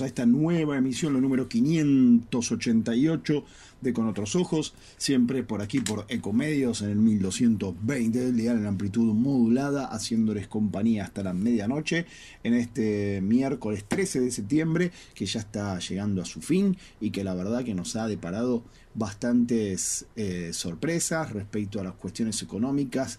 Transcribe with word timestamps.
a 0.00 0.06
esta 0.06 0.24
nueva 0.26 0.78
emisión, 0.78 1.12
lo 1.12 1.20
número 1.20 1.48
588 1.48 3.44
de 3.82 3.92
Con 3.92 4.08
Otros 4.08 4.34
Ojos, 4.36 4.72
siempre 4.96 5.42
por 5.42 5.60
aquí 5.60 5.80
por 5.80 6.06
Ecomedios 6.08 6.80
en 6.82 6.90
el 6.90 6.96
1220 6.96 8.18
del 8.18 8.36
día 8.36 8.52
en 8.52 8.64
amplitud 8.64 9.12
modulada, 9.12 9.86
haciéndoles 9.86 10.48
compañía 10.48 11.04
hasta 11.04 11.22
la 11.22 11.34
medianoche 11.34 12.06
en 12.42 12.54
este 12.54 13.20
miércoles 13.20 13.84
13 13.86 14.20
de 14.20 14.30
septiembre, 14.30 14.92
que 15.14 15.26
ya 15.26 15.40
está 15.40 15.78
llegando 15.78 16.22
a 16.22 16.24
su 16.24 16.40
fin 16.40 16.76
y 17.00 17.10
que 17.10 17.24
la 17.24 17.34
verdad 17.34 17.64
que 17.64 17.74
nos 17.74 17.94
ha 17.96 18.06
deparado 18.06 18.64
bastantes 18.94 20.06
eh, 20.16 20.50
sorpresas 20.52 21.32
respecto 21.32 21.80
a 21.80 21.84
las 21.84 21.94
cuestiones 21.94 22.40
económicas, 22.42 23.18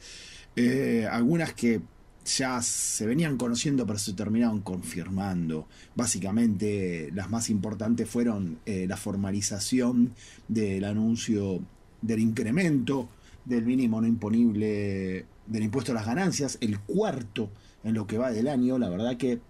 eh, 0.55 1.07
algunas 1.11 1.53
que 1.53 1.81
ya 2.25 2.61
se 2.61 3.05
venían 3.05 3.37
conociendo 3.37 3.85
pero 3.85 3.99
se 3.99 4.13
terminaron 4.13 4.61
confirmando. 4.61 5.67
Básicamente 5.95 7.09
las 7.13 7.29
más 7.29 7.49
importantes 7.49 8.09
fueron 8.09 8.59
eh, 8.65 8.85
la 8.87 8.97
formalización 8.97 10.13
del 10.47 10.85
anuncio 10.85 11.59
del 12.01 12.19
incremento 12.19 13.09
del 13.45 13.65
mínimo 13.65 13.99
no 14.01 14.07
imponible 14.07 15.25
del 15.47 15.63
impuesto 15.63 15.91
a 15.91 15.95
las 15.95 16.05
ganancias, 16.05 16.57
el 16.61 16.79
cuarto 16.79 17.49
en 17.83 17.93
lo 17.95 18.07
que 18.07 18.17
va 18.17 18.31
del 18.31 18.47
año, 18.47 18.77
la 18.77 18.89
verdad 18.89 19.17
que 19.17 19.41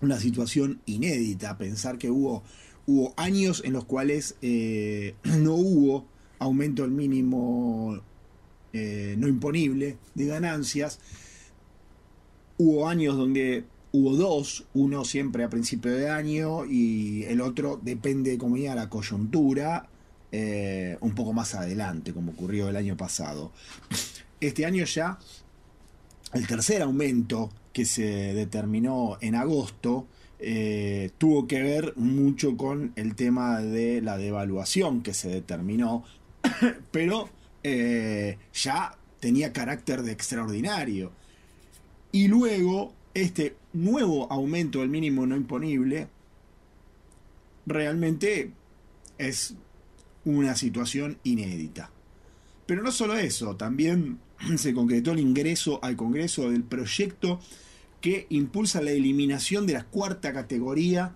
una 0.00 0.18
situación 0.18 0.80
inédita, 0.84 1.56
pensar 1.56 1.96
que 1.98 2.10
hubo, 2.10 2.42
hubo 2.86 3.14
años 3.16 3.62
en 3.64 3.72
los 3.72 3.84
cuales 3.84 4.36
eh, 4.42 5.14
no 5.24 5.54
hubo 5.54 6.06
aumento 6.38 6.82
del 6.82 6.90
mínimo 6.90 8.00
eh, 8.72 9.14
no 9.18 9.28
imponible 9.28 9.96
de 10.14 10.26
ganancias, 10.26 10.98
Hubo 12.64 12.88
años 12.88 13.16
donde 13.16 13.64
hubo 13.90 14.14
dos, 14.14 14.66
uno 14.72 15.04
siempre 15.04 15.42
a 15.42 15.50
principio 15.50 15.90
de 15.90 16.08
año 16.08 16.64
y 16.64 17.24
el 17.24 17.40
otro 17.40 17.80
depende, 17.82 18.38
como 18.38 18.56
ya 18.56 18.76
la 18.76 18.88
coyuntura, 18.88 19.88
eh, 20.30 20.96
un 21.00 21.12
poco 21.16 21.32
más 21.32 21.56
adelante, 21.56 22.12
como 22.12 22.30
ocurrió 22.30 22.68
el 22.68 22.76
año 22.76 22.96
pasado. 22.96 23.50
Este 24.40 24.64
año 24.64 24.84
ya, 24.84 25.18
el 26.34 26.46
tercer 26.46 26.82
aumento 26.82 27.50
que 27.72 27.84
se 27.84 28.32
determinó 28.32 29.18
en 29.20 29.34
agosto, 29.34 30.06
eh, 30.38 31.10
tuvo 31.18 31.48
que 31.48 31.64
ver 31.64 31.94
mucho 31.96 32.56
con 32.56 32.92
el 32.94 33.16
tema 33.16 33.60
de 33.60 34.02
la 34.02 34.18
devaluación 34.18 35.02
que 35.02 35.14
se 35.14 35.30
determinó, 35.30 36.04
pero 36.92 37.28
eh, 37.64 38.38
ya 38.54 38.96
tenía 39.18 39.52
carácter 39.52 40.02
de 40.04 40.12
extraordinario. 40.12 41.10
Y 42.12 42.28
luego, 42.28 42.92
este 43.14 43.56
nuevo 43.72 44.30
aumento 44.30 44.80
del 44.80 44.90
mínimo 44.90 45.26
no 45.26 45.34
imponible 45.34 46.08
realmente 47.66 48.52
es 49.18 49.54
una 50.24 50.54
situación 50.56 51.18
inédita. 51.24 51.90
Pero 52.66 52.82
no 52.82 52.92
solo 52.92 53.16
eso, 53.16 53.56
también 53.56 54.18
se 54.56 54.74
concretó 54.74 55.12
el 55.12 55.20
ingreso 55.20 55.80
al 55.82 55.96
Congreso 55.96 56.50
del 56.50 56.62
proyecto 56.62 57.40
que 58.00 58.26
impulsa 58.30 58.82
la 58.82 58.90
eliminación 58.90 59.66
de 59.66 59.74
la 59.74 59.84
cuarta 59.84 60.32
categoría 60.32 61.14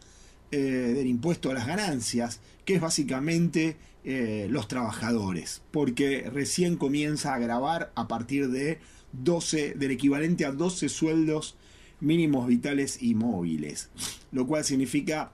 eh, 0.53 0.59
del 0.59 1.09
impuesto 1.09 1.51
a 1.51 1.55
las 1.55 1.67
ganancias, 1.67 2.41
que 2.65 2.77
es 2.77 2.81
básicamente 2.81 3.77
eh, 4.05 4.47
los 4.51 4.69
trabajadores, 4.69 5.63
porque 5.73 6.31
recién 6.33 6.77
comienza 6.77 7.35
a 7.35 7.39
grabar 7.39 7.93
a 7.97 8.07
partir 8.07 8.49
de 8.51 8.79
12, 9.23 9.75
del 9.75 9.91
equivalente 9.91 10.45
a 10.45 10.53
12 10.53 10.89
sueldos 10.89 11.57
mínimos 12.01 12.47
vitales 12.47 13.03
y 13.03 13.15
móviles, 13.15 13.91
lo 14.33 14.47
cual 14.47 14.65
significa 14.65 15.33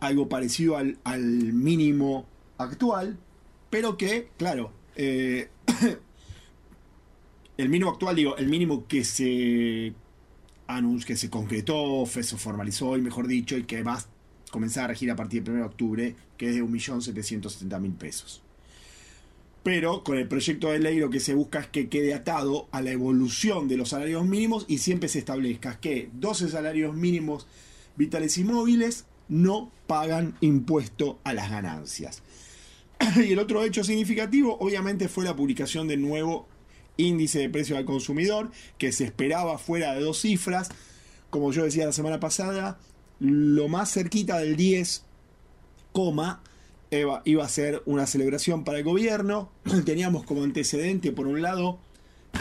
algo 0.00 0.28
parecido 0.28 0.76
al, 0.76 0.98
mínimo 1.52 2.26
actual, 2.58 3.18
pero 3.70 3.96
que, 3.96 4.28
claro, 4.36 4.72
eh, 4.96 5.48
el 7.56 7.68
mínimo 7.68 7.90
actual, 7.90 8.16
digo, 8.16 8.36
el 8.36 8.48
mínimo 8.48 8.86
que 8.86 9.04
se 9.04 9.94
que 11.06 11.16
se 11.16 11.28
concretó, 11.28 12.06
se 12.06 12.22
formalizó, 12.38 12.96
y 12.96 13.02
mejor 13.02 13.26
dicho, 13.26 13.58
y 13.58 13.64
que 13.64 13.82
va 13.82 13.98
a 13.98 14.04
comenzar 14.50 14.84
a 14.84 14.88
regir 14.88 15.10
a 15.10 15.16
partir 15.16 15.42
del 15.42 15.54
1 15.54 15.62
de 15.64 15.68
octubre, 15.68 16.16
que 16.38 16.48
es 16.48 16.54
de 16.54 16.64
1.770.000 16.64 17.94
pesos 17.96 18.41
pero 19.62 20.02
con 20.02 20.18
el 20.18 20.26
proyecto 20.26 20.70
de 20.70 20.80
ley 20.80 20.98
lo 20.98 21.10
que 21.10 21.20
se 21.20 21.34
busca 21.34 21.60
es 21.60 21.66
que 21.68 21.88
quede 21.88 22.14
atado 22.14 22.68
a 22.72 22.82
la 22.82 22.90
evolución 22.90 23.68
de 23.68 23.76
los 23.76 23.90
salarios 23.90 24.24
mínimos 24.24 24.64
y 24.68 24.78
siempre 24.78 25.08
se 25.08 25.20
establezca 25.20 25.78
que 25.78 26.10
12 26.14 26.48
salarios 26.48 26.94
mínimos 26.94 27.46
vitales 27.96 28.38
y 28.38 28.44
móviles 28.44 29.06
no 29.28 29.70
pagan 29.86 30.36
impuesto 30.40 31.20
a 31.24 31.32
las 31.32 31.50
ganancias. 31.50 32.22
Y 33.16 33.32
el 33.32 33.38
otro 33.38 33.62
hecho 33.64 33.84
significativo 33.84 34.56
obviamente 34.60 35.08
fue 35.08 35.24
la 35.24 35.36
publicación 35.36 35.88
del 35.88 36.02
nuevo 36.02 36.48
índice 36.96 37.38
de 37.38 37.48
precio 37.48 37.76
al 37.76 37.84
consumidor 37.84 38.50
que 38.78 38.92
se 38.92 39.04
esperaba 39.04 39.58
fuera 39.58 39.94
de 39.94 40.00
dos 40.00 40.20
cifras, 40.20 40.70
como 41.30 41.52
yo 41.52 41.64
decía 41.64 41.86
la 41.86 41.92
semana 41.92 42.20
pasada, 42.20 42.78
lo 43.18 43.68
más 43.68 43.92
cerquita 43.92 44.38
del 44.38 44.56
10, 44.56 45.04
iba 47.24 47.44
a 47.44 47.48
ser 47.48 47.82
una 47.86 48.06
celebración 48.06 48.64
para 48.64 48.78
el 48.78 48.84
gobierno. 48.84 49.50
Teníamos 49.84 50.24
como 50.24 50.42
antecedente, 50.42 51.12
por 51.12 51.26
un 51.26 51.40
lado, 51.40 51.78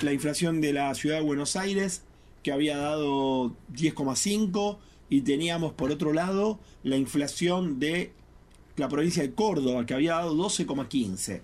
la 0.02 0.12
inflación 0.14 0.60
de 0.62 0.74
la 0.74 0.94
ciudad 0.94 1.18
de 1.18 1.24
Buenos 1.24 1.56
Aires, 1.56 2.04
que 2.44 2.52
había 2.52 2.78
dado 2.78 3.56
10,5, 3.74 4.78
y 5.10 5.22
teníamos, 5.22 5.74
por 5.74 5.92
otro 5.92 6.14
lado, 6.14 6.60
la 6.84 6.98
inflación 6.98 7.80
de 7.80 8.14
la 8.78 8.88
provincia 8.88 9.22
de 9.22 9.34
Córdoba, 9.34 9.86
que 9.86 9.94
había 9.94 10.14
dado 10.14 10.36
12,15. 10.36 11.42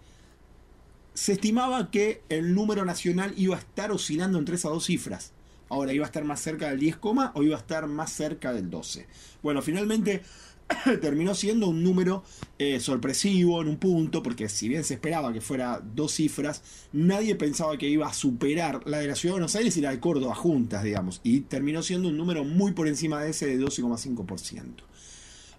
Se 1.14 1.34
estimaba 1.34 1.92
que 1.92 2.22
el 2.30 2.54
número 2.54 2.86
nacional 2.86 3.34
iba 3.38 3.56
a 3.56 3.60
estar 3.60 3.92
oscilando 3.92 4.40
entre 4.40 4.56
esas 4.56 4.72
dos 4.72 4.86
cifras. 4.86 5.34
Ahora, 5.70 5.92
¿iba 5.92 6.06
a 6.06 6.08
estar 6.08 6.24
más 6.24 6.40
cerca 6.40 6.70
del 6.70 6.80
10, 6.80 6.98
o 7.34 7.44
iba 7.44 7.56
a 7.56 7.60
estar 7.60 7.88
más 7.88 8.12
cerca 8.12 8.54
del 8.54 8.70
12? 8.70 9.06
Bueno, 9.44 9.62
finalmente 9.62 10.24
terminó 11.02 11.34
siendo 11.34 11.68
un 11.68 11.84
número 11.84 12.24
eh, 12.58 12.80
sorpresivo 12.80 13.62
en 13.62 13.70
un 13.70 13.78
punto, 13.78 14.22
porque 14.22 14.50
si 14.50 14.68
bien 14.68 14.84
se 14.84 14.96
esperaba 14.96 15.32
que 15.34 15.42
fuera 15.42 15.82
dos 15.96 16.14
cifras, 16.14 16.62
nadie 16.92 17.36
pensaba 17.36 17.78
que 17.78 17.88
iba 17.88 18.08
a 18.08 18.14
superar 18.14 18.82
la 18.86 19.00
de 19.00 19.08
la 19.08 19.16
Ciudad 19.16 19.36
de 19.36 19.40
Buenos 19.40 19.56
Aires 19.56 19.78
y 19.78 19.82
la 19.82 19.92
de 19.92 20.00
Córdoba 20.00 20.36
juntas, 20.36 20.84
digamos, 20.84 21.22
y 21.24 21.42
terminó 21.42 21.82
siendo 21.84 22.10
un 22.10 22.18
número 22.18 22.44
muy 22.44 22.74
por 22.74 22.88
encima 22.88 23.22
de 23.22 23.32
ese 23.32 23.48
de 23.48 23.60
12,5%. 23.60 24.84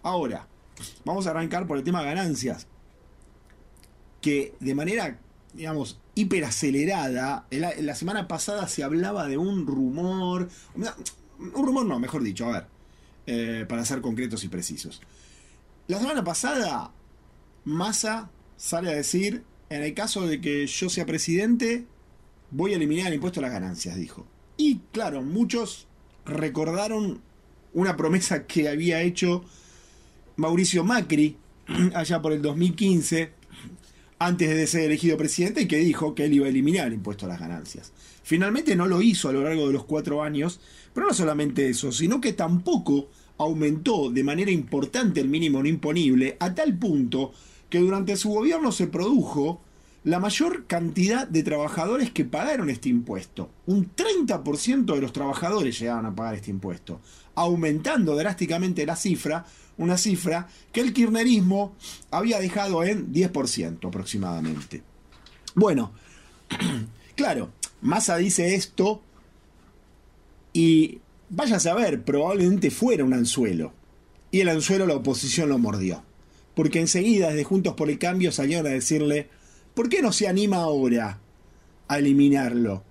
Ahora, 0.02 0.46
vamos 1.04 1.26
a 1.26 1.30
arrancar 1.30 1.66
por 1.66 1.78
el 1.78 1.84
tema 1.84 2.02
ganancias, 2.02 2.66
que 4.20 4.54
de 4.60 4.74
manera, 4.74 5.20
digamos, 5.54 6.00
hiperacelerada, 6.14 7.46
la, 7.50 7.74
la 7.80 7.94
semana 7.94 8.28
pasada 8.28 8.68
se 8.68 8.82
hablaba 8.82 9.26
de 9.26 9.38
un 9.38 9.66
rumor, 9.66 10.48
un 10.74 11.66
rumor 11.66 11.86
no, 11.86 11.98
mejor 11.98 12.22
dicho, 12.22 12.46
a 12.46 12.52
ver, 12.52 12.77
eh, 13.30 13.66
para 13.68 13.84
ser 13.84 14.00
concretos 14.00 14.42
y 14.44 14.48
precisos. 14.48 15.02
La 15.86 16.00
semana 16.00 16.24
pasada, 16.24 16.92
Massa 17.66 18.30
sale 18.56 18.88
a 18.88 18.94
decir, 18.94 19.42
en 19.68 19.82
el 19.82 19.92
caso 19.92 20.26
de 20.26 20.40
que 20.40 20.66
yo 20.66 20.88
sea 20.88 21.04
presidente, 21.04 21.84
voy 22.50 22.72
a 22.72 22.76
eliminar 22.76 23.08
el 23.08 23.14
impuesto 23.16 23.40
a 23.40 23.42
las 23.42 23.52
ganancias, 23.52 23.96
dijo. 23.96 24.26
Y 24.56 24.78
claro, 24.92 25.20
muchos 25.20 25.86
recordaron 26.24 27.20
una 27.74 27.98
promesa 27.98 28.46
que 28.46 28.66
había 28.66 29.02
hecho 29.02 29.44
Mauricio 30.36 30.82
Macri 30.82 31.36
allá 31.94 32.22
por 32.22 32.32
el 32.32 32.40
2015, 32.40 33.30
antes 34.20 34.48
de 34.48 34.66
ser 34.66 34.84
elegido 34.84 35.18
presidente, 35.18 35.60
y 35.60 35.68
que 35.68 35.76
dijo 35.76 36.14
que 36.14 36.24
él 36.24 36.32
iba 36.32 36.46
a 36.46 36.48
eliminar 36.48 36.86
el 36.86 36.94
impuesto 36.94 37.26
a 37.26 37.28
las 37.28 37.40
ganancias. 37.40 37.92
Finalmente 38.22 38.74
no 38.74 38.86
lo 38.86 39.02
hizo 39.02 39.28
a 39.28 39.32
lo 39.34 39.42
largo 39.42 39.66
de 39.66 39.74
los 39.74 39.84
cuatro 39.84 40.22
años, 40.22 40.60
pero 40.94 41.08
no 41.08 41.12
solamente 41.12 41.68
eso, 41.68 41.92
sino 41.92 42.22
que 42.22 42.32
tampoco 42.32 43.10
aumentó 43.38 44.10
de 44.10 44.24
manera 44.24 44.50
importante 44.50 45.20
el 45.20 45.28
mínimo 45.28 45.62
no 45.62 45.68
imponible 45.68 46.36
a 46.40 46.54
tal 46.54 46.76
punto 46.76 47.32
que 47.70 47.78
durante 47.78 48.16
su 48.16 48.30
gobierno 48.30 48.72
se 48.72 48.86
produjo 48.86 49.60
la 50.04 50.20
mayor 50.20 50.66
cantidad 50.66 51.26
de 51.26 51.42
trabajadores 51.42 52.10
que 52.10 52.24
pagaron 52.24 52.70
este 52.70 52.88
impuesto. 52.88 53.50
Un 53.66 53.94
30% 53.94 54.94
de 54.94 55.00
los 55.00 55.12
trabajadores 55.12 55.78
llegaban 55.78 56.06
a 56.06 56.14
pagar 56.14 56.34
este 56.34 56.50
impuesto, 56.50 57.00
aumentando 57.34 58.16
drásticamente 58.16 58.86
la 58.86 58.96
cifra, 58.96 59.44
una 59.76 59.98
cifra 59.98 60.48
que 60.72 60.80
el 60.80 60.92
kirchnerismo 60.92 61.74
había 62.10 62.38
dejado 62.38 62.82
en 62.84 63.12
10% 63.12 63.86
aproximadamente. 63.86 64.82
Bueno, 65.54 65.92
claro, 67.14 67.50
Massa 67.82 68.16
dice 68.16 68.54
esto 68.54 69.02
y 70.52 71.00
Vaya 71.30 71.56
a 71.56 71.60
saber, 71.60 72.02
probablemente 72.02 72.70
fuera 72.70 73.04
un 73.04 73.12
anzuelo. 73.12 73.72
Y 74.30 74.40
el 74.40 74.48
anzuelo 74.48 74.86
la 74.86 74.96
oposición 74.96 75.48
lo 75.48 75.58
mordió. 75.58 76.02
Porque 76.54 76.80
enseguida, 76.80 77.28
desde 77.28 77.44
Juntos 77.44 77.74
por 77.74 77.90
el 77.90 77.98
Cambio, 77.98 78.32
salieron 78.32 78.66
a 78.66 78.70
decirle, 78.70 79.28
¿por 79.74 79.88
qué 79.88 80.02
no 80.02 80.12
se 80.12 80.26
anima 80.28 80.58
ahora 80.58 81.20
a 81.86 81.98
eliminarlo? 81.98 82.82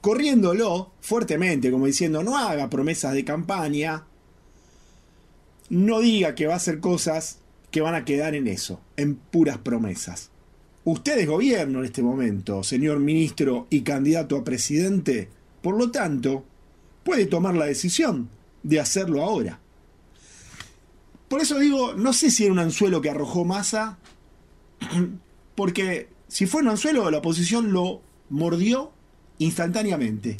Corriéndolo 0.00 0.92
fuertemente, 1.00 1.70
como 1.70 1.86
diciendo, 1.86 2.22
no 2.22 2.36
haga 2.36 2.70
promesas 2.70 3.14
de 3.14 3.24
campaña. 3.24 4.04
no 5.68 6.00
diga 6.00 6.34
que 6.34 6.46
va 6.46 6.54
a 6.54 6.56
hacer 6.56 6.80
cosas 6.80 7.38
que 7.70 7.80
van 7.80 7.94
a 7.94 8.04
quedar 8.04 8.34
en 8.34 8.46
eso, 8.46 8.80
en 8.96 9.14
puras 9.16 9.58
promesas. 9.58 10.30
Usted 10.84 11.18
es 11.18 11.26
gobierno 11.26 11.78
en 11.78 11.84
este 11.86 12.02
momento, 12.02 12.62
señor 12.62 12.98
ministro 12.98 13.66
y 13.70 13.82
candidato 13.82 14.36
a 14.36 14.44
presidente, 14.44 15.28
por 15.62 15.78
lo 15.78 15.90
tanto, 15.90 16.44
puede 17.04 17.26
tomar 17.26 17.54
la 17.54 17.66
decisión 17.66 18.28
de 18.62 18.80
hacerlo 18.80 19.22
ahora. 19.22 19.60
Por 21.28 21.40
eso 21.40 21.58
digo, 21.58 21.94
no 21.94 22.12
sé 22.12 22.30
si 22.30 22.44
era 22.44 22.52
un 22.52 22.58
anzuelo 22.58 23.00
que 23.00 23.10
arrojó 23.10 23.44
masa, 23.44 23.98
porque 25.54 26.08
si 26.28 26.46
fue 26.46 26.62
un 26.62 26.68
anzuelo, 26.68 27.10
la 27.10 27.18
oposición 27.18 27.72
lo 27.72 28.02
mordió 28.28 28.92
instantáneamente. 29.38 30.36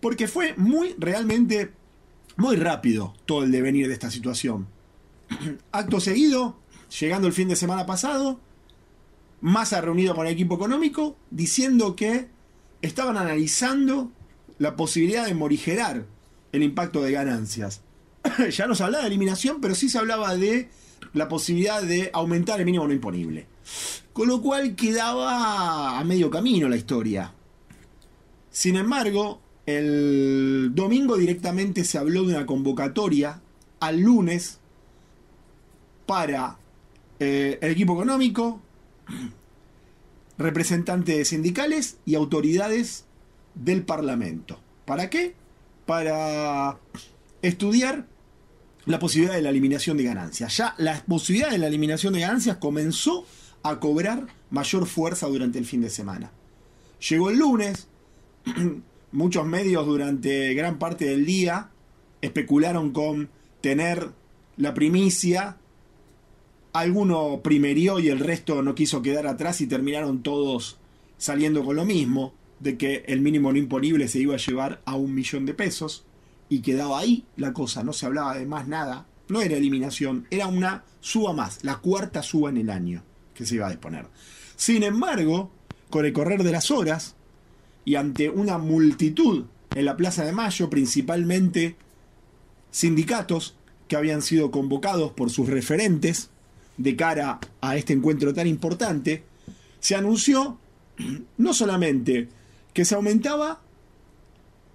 Porque 0.00 0.28
fue 0.28 0.54
muy, 0.56 0.94
realmente, 0.98 1.72
muy 2.36 2.56
rápido 2.56 3.14
todo 3.26 3.42
el 3.42 3.50
devenir 3.50 3.88
de 3.88 3.94
esta 3.94 4.10
situación. 4.10 4.68
Acto 5.72 6.00
seguido, 6.00 6.58
llegando 7.00 7.26
el 7.26 7.32
fin 7.32 7.48
de 7.48 7.56
semana 7.56 7.86
pasado, 7.86 8.40
Massa 9.40 9.80
reunido 9.80 10.16
con 10.16 10.26
el 10.26 10.32
equipo 10.32 10.56
económico, 10.56 11.16
diciendo 11.30 11.94
que 11.94 12.28
estaban 12.82 13.16
analizando 13.16 14.10
la 14.58 14.76
posibilidad 14.76 15.26
de 15.26 15.34
morigerar 15.34 16.06
el 16.52 16.62
impacto 16.62 17.02
de 17.02 17.12
ganancias. 17.12 17.82
ya 18.50 18.66
no 18.66 18.74
se 18.74 18.84
hablaba 18.84 19.04
de 19.04 19.08
eliminación, 19.08 19.60
pero 19.60 19.74
sí 19.74 19.88
se 19.88 19.98
hablaba 19.98 20.36
de 20.36 20.68
la 21.12 21.28
posibilidad 21.28 21.82
de 21.82 22.10
aumentar 22.12 22.60
el 22.60 22.66
mínimo 22.66 22.86
no 22.86 22.92
imponible. 22.92 23.46
Con 24.12 24.28
lo 24.28 24.40
cual 24.40 24.74
quedaba 24.74 25.98
a 25.98 26.04
medio 26.04 26.30
camino 26.30 26.68
la 26.68 26.76
historia. 26.76 27.32
Sin 28.50 28.76
embargo, 28.76 29.40
el 29.66 30.72
domingo 30.74 31.16
directamente 31.16 31.84
se 31.84 31.98
habló 31.98 32.24
de 32.24 32.34
una 32.34 32.46
convocatoria 32.46 33.40
al 33.80 34.00
lunes 34.00 34.58
para 36.06 36.58
eh, 37.20 37.58
el 37.60 37.72
equipo 37.72 37.92
económico, 37.92 38.60
representantes 40.38 41.28
sindicales 41.28 41.98
y 42.06 42.14
autoridades 42.14 43.04
del 43.58 43.82
Parlamento. 43.82 44.58
¿Para 44.84 45.10
qué? 45.10 45.34
Para 45.86 46.78
estudiar 47.42 48.06
la 48.86 48.98
posibilidad 48.98 49.34
de 49.34 49.42
la 49.42 49.50
eliminación 49.50 49.96
de 49.96 50.04
ganancias. 50.04 50.56
Ya 50.56 50.74
la 50.78 51.04
posibilidad 51.04 51.50
de 51.50 51.58
la 51.58 51.66
eliminación 51.66 52.14
de 52.14 52.20
ganancias 52.20 52.56
comenzó 52.56 53.26
a 53.62 53.80
cobrar 53.80 54.26
mayor 54.50 54.86
fuerza 54.86 55.26
durante 55.26 55.58
el 55.58 55.66
fin 55.66 55.82
de 55.82 55.90
semana. 55.90 56.30
Llegó 57.08 57.30
el 57.30 57.38
lunes, 57.38 57.88
muchos 59.12 59.46
medios 59.46 59.86
durante 59.86 60.54
gran 60.54 60.78
parte 60.78 61.04
del 61.06 61.26
día 61.26 61.70
especularon 62.20 62.92
con 62.92 63.30
tener 63.60 64.10
la 64.56 64.74
primicia, 64.74 65.56
alguno 66.72 67.40
primerió 67.42 67.98
y 67.98 68.08
el 68.08 68.20
resto 68.20 68.62
no 68.62 68.74
quiso 68.74 69.02
quedar 69.02 69.26
atrás 69.26 69.60
y 69.60 69.66
terminaron 69.66 70.22
todos 70.22 70.78
saliendo 71.16 71.64
con 71.64 71.76
lo 71.76 71.84
mismo, 71.84 72.32
de 72.60 72.76
que 72.76 73.04
el 73.06 73.20
mínimo 73.20 73.52
no 73.52 73.58
imponible 73.58 74.08
se 74.08 74.18
iba 74.18 74.34
a 74.34 74.38
llevar 74.38 74.82
a 74.84 74.96
un 74.96 75.14
millón 75.14 75.46
de 75.46 75.54
pesos 75.54 76.04
y 76.48 76.60
quedaba 76.60 76.98
ahí 76.98 77.24
la 77.36 77.52
cosa, 77.52 77.84
no 77.84 77.92
se 77.92 78.06
hablaba 78.06 78.36
de 78.36 78.46
más 78.46 78.66
nada, 78.68 79.06
no 79.28 79.40
era 79.40 79.56
eliminación, 79.56 80.26
era 80.30 80.46
una 80.46 80.84
suba 81.00 81.32
más, 81.32 81.62
la 81.62 81.76
cuarta 81.76 82.22
suba 82.22 82.50
en 82.50 82.56
el 82.56 82.70
año 82.70 83.02
que 83.34 83.46
se 83.46 83.56
iba 83.56 83.66
a 83.66 83.70
disponer. 83.70 84.06
Sin 84.56 84.82
embargo, 84.82 85.50
con 85.90 86.04
el 86.04 86.12
correr 86.12 86.42
de 86.42 86.52
las 86.52 86.70
horas 86.70 87.14
y 87.84 87.94
ante 87.94 88.30
una 88.30 88.58
multitud 88.58 89.44
en 89.74 89.84
la 89.84 89.96
Plaza 89.96 90.24
de 90.24 90.32
Mayo, 90.32 90.68
principalmente 90.68 91.76
sindicatos 92.70 93.56
que 93.86 93.96
habían 93.96 94.22
sido 94.22 94.50
convocados 94.50 95.12
por 95.12 95.30
sus 95.30 95.48
referentes 95.48 96.30
de 96.76 96.96
cara 96.96 97.40
a 97.60 97.76
este 97.76 97.92
encuentro 97.92 98.34
tan 98.34 98.46
importante, 98.46 99.24
se 99.80 99.94
anunció 99.94 100.58
no 101.36 101.54
solamente 101.54 102.28
que 102.78 102.84
se 102.84 102.94
aumentaba 102.94 103.60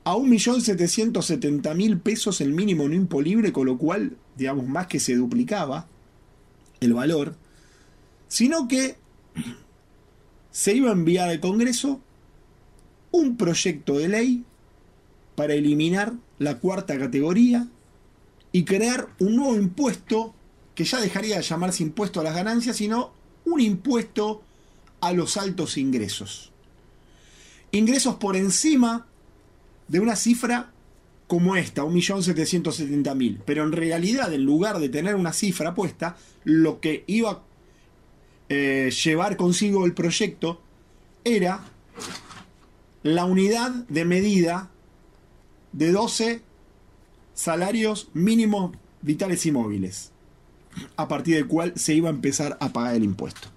a 0.04 0.14
1.770.000 0.14 2.02
pesos 2.02 2.42
el 2.42 2.52
mínimo 2.52 2.86
no 2.90 2.96
impolible, 2.96 3.54
con 3.54 3.66
lo 3.66 3.78
cual, 3.78 4.18
digamos, 4.36 4.68
más 4.68 4.88
que 4.88 5.00
se 5.00 5.16
duplicaba 5.16 5.88
el 6.82 6.94
valor, 6.94 7.38
sino 8.28 8.68
que 8.68 8.98
se 10.52 10.74
iba 10.74 10.90
a 10.90 10.92
enviar 10.92 11.30
al 11.30 11.40
Congreso 11.40 12.02
un 13.14 13.38
proyecto 13.38 13.98
de 13.98 14.10
ley 14.10 14.44
para 15.36 15.54
eliminar 15.54 16.12
la 16.40 16.60
cuarta 16.60 17.00
categoría 17.00 17.70
y 18.52 18.66
crear 18.66 19.08
un 19.20 19.38
nuevo 19.38 19.56
impuesto 19.56 20.36
que 20.76 20.84
ya 20.84 21.00
dejaría 21.00 21.38
de 21.38 21.44
llamarse 21.44 21.84
impuesto 21.84 22.20
a 22.20 22.26
las 22.26 22.36
ganancias, 22.36 22.76
sino 22.76 23.14
un 23.46 23.62
impuesto 23.62 24.44
a 25.00 25.14
los 25.14 25.38
altos 25.38 25.78
ingresos. 25.78 26.53
Ingresos 27.74 28.16
por 28.16 28.36
encima 28.36 29.08
de 29.88 30.00
una 30.00 30.16
cifra 30.16 30.72
como 31.26 31.56
esta, 31.56 31.84
1.770.000. 31.84 33.40
Pero 33.44 33.64
en 33.64 33.72
realidad, 33.72 34.32
en 34.32 34.44
lugar 34.44 34.78
de 34.78 34.90
tener 34.90 35.16
una 35.16 35.34
cifra 35.34 35.74
puesta, 35.74 36.16
lo 36.44 36.80
que 36.80 37.04
iba 37.08 37.32
a 37.32 37.42
eh, 38.50 38.92
llevar 39.04 39.38
consigo 39.38 39.86
el 39.86 39.96
proyecto 39.96 40.62
era 41.24 41.64
la 43.02 43.26
unidad 43.26 43.72
de 43.90 44.06
medida 44.06 44.70
de 45.72 45.92
12 45.92 46.44
salarios 47.34 48.10
mínimos 48.14 48.78
vitales 49.02 49.48
y 49.48 49.52
móviles, 49.52 50.12
a 50.96 51.08
partir 51.08 51.38
del 51.38 51.48
cual 51.48 51.74
se 51.76 51.96
iba 51.96 52.10
a 52.10 52.14
empezar 52.14 52.56
a 52.60 52.70
pagar 52.72 52.94
el 52.94 53.04
impuesto. 53.04 53.48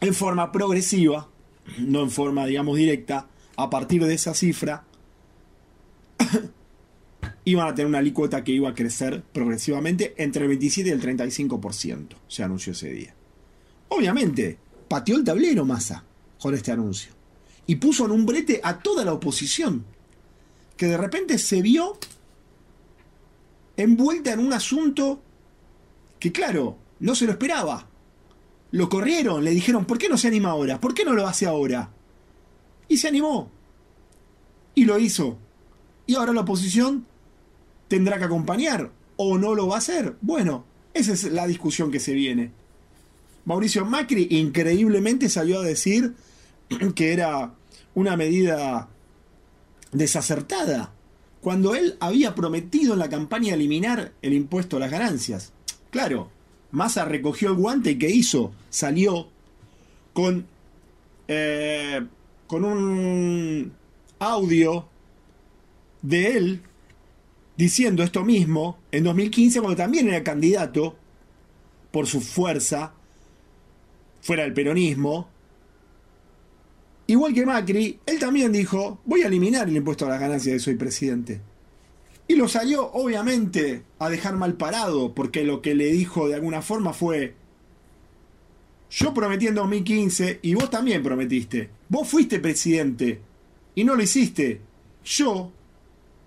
En 0.00 0.14
forma 0.14 0.50
progresiva, 0.50 1.28
no 1.78 2.02
en 2.02 2.10
forma, 2.10 2.46
digamos, 2.46 2.76
directa, 2.76 3.28
a 3.56 3.70
partir 3.70 4.04
de 4.04 4.14
esa 4.14 4.34
cifra, 4.34 4.84
iban 7.44 7.68
a 7.68 7.74
tener 7.74 7.86
una 7.86 7.98
alícuota 7.98 8.44
que 8.44 8.52
iba 8.52 8.68
a 8.68 8.74
crecer 8.74 9.22
progresivamente 9.32 10.14
entre 10.16 10.42
el 10.42 10.48
27 10.48 10.88
y 10.88 10.92
el 10.92 11.00
35%, 11.00 12.08
se 12.28 12.42
anunció 12.42 12.72
ese 12.72 12.90
día. 12.90 13.14
Obviamente, 13.88 14.58
pateó 14.88 15.16
el 15.16 15.24
tablero 15.24 15.64
Massa 15.64 16.04
con 16.40 16.54
este 16.54 16.72
anuncio 16.72 17.12
y 17.66 17.76
puso 17.76 18.04
en 18.06 18.12
un 18.12 18.26
brete 18.26 18.60
a 18.62 18.78
toda 18.78 19.04
la 19.04 19.12
oposición, 19.12 19.84
que 20.76 20.86
de 20.86 20.96
repente 20.96 21.38
se 21.38 21.62
vio 21.62 21.98
envuelta 23.76 24.32
en 24.32 24.40
un 24.40 24.52
asunto 24.52 25.22
que, 26.18 26.32
claro, 26.32 26.78
no 27.00 27.14
se 27.14 27.26
lo 27.26 27.32
esperaba. 27.32 27.88
Lo 28.72 28.88
corrieron, 28.88 29.44
le 29.44 29.50
dijeron, 29.50 29.84
¿por 29.84 29.98
qué 29.98 30.08
no 30.08 30.16
se 30.16 30.28
anima 30.28 30.50
ahora? 30.50 30.80
¿Por 30.80 30.94
qué 30.94 31.04
no 31.04 31.12
lo 31.12 31.26
hace 31.26 31.46
ahora? 31.46 31.90
Y 32.88 32.96
se 32.96 33.08
animó. 33.08 33.50
Y 34.74 34.86
lo 34.86 34.98
hizo. 34.98 35.38
Y 36.06 36.14
ahora 36.14 36.32
la 36.32 36.40
oposición 36.40 37.06
tendrá 37.88 38.18
que 38.18 38.24
acompañar 38.24 38.90
o 39.16 39.38
no 39.38 39.54
lo 39.54 39.68
va 39.68 39.76
a 39.76 39.78
hacer. 39.78 40.16
Bueno, 40.22 40.64
esa 40.94 41.12
es 41.12 41.24
la 41.24 41.46
discusión 41.46 41.90
que 41.90 42.00
se 42.00 42.14
viene. 42.14 42.50
Mauricio 43.44 43.84
Macri 43.84 44.28
increíblemente 44.30 45.28
salió 45.28 45.60
a 45.60 45.64
decir 45.64 46.14
que 46.94 47.12
era 47.12 47.54
una 47.94 48.16
medida 48.16 48.88
desacertada, 49.92 50.92
cuando 51.42 51.74
él 51.74 51.96
había 52.00 52.34
prometido 52.34 52.94
en 52.94 53.00
la 53.00 53.10
campaña 53.10 53.54
eliminar 53.54 54.12
el 54.22 54.32
impuesto 54.32 54.76
a 54.76 54.80
las 54.80 54.90
ganancias. 54.90 55.52
Claro, 55.90 56.30
Massa 56.72 57.04
recogió 57.04 57.50
el 57.50 57.56
guante 57.56 57.92
y 57.92 57.98
¿qué 57.98 58.10
hizo? 58.10 58.52
Salió 58.70 59.28
con 60.12 60.46
eh, 61.28 62.04
con 62.46 62.64
un 62.64 63.72
audio 64.18 64.86
de 66.02 66.36
él 66.36 66.60
diciendo 67.56 68.02
esto 68.02 68.24
mismo 68.24 68.78
en 68.90 69.04
2015 69.04 69.60
cuando 69.60 69.76
también 69.76 70.08
era 70.08 70.22
candidato 70.22 70.96
por 71.90 72.06
su 72.06 72.20
fuerza 72.20 72.92
fuera 74.20 74.42
del 74.42 74.52
peronismo. 74.52 75.28
Igual 77.06 77.34
que 77.34 77.46
Macri, 77.46 77.98
él 78.06 78.18
también 78.18 78.52
dijo, 78.52 79.00
voy 79.04 79.22
a 79.22 79.26
eliminar 79.26 79.68
el 79.68 79.76
impuesto 79.76 80.06
a 80.06 80.10
las 80.10 80.20
ganancias 80.20 80.54
de 80.54 80.60
soy 80.60 80.74
presidente. 80.76 81.40
Y 82.32 82.34
lo 82.34 82.48
salió 82.48 82.90
obviamente 82.92 83.82
a 83.98 84.08
dejar 84.08 84.36
mal 84.36 84.54
parado, 84.54 85.12
porque 85.12 85.44
lo 85.44 85.60
que 85.60 85.74
le 85.74 85.92
dijo 85.92 86.28
de 86.28 86.34
alguna 86.36 86.62
forma 86.62 86.94
fue, 86.94 87.34
yo 88.90 89.12
prometí 89.12 89.48
en 89.48 89.54
2015 89.54 90.40
y 90.40 90.54
vos 90.54 90.70
también 90.70 91.02
prometiste. 91.02 91.68
Vos 91.90 92.08
fuiste 92.08 92.40
presidente 92.40 93.20
y 93.74 93.84
no 93.84 93.96
lo 93.96 94.02
hiciste. 94.02 94.62
Yo 95.04 95.52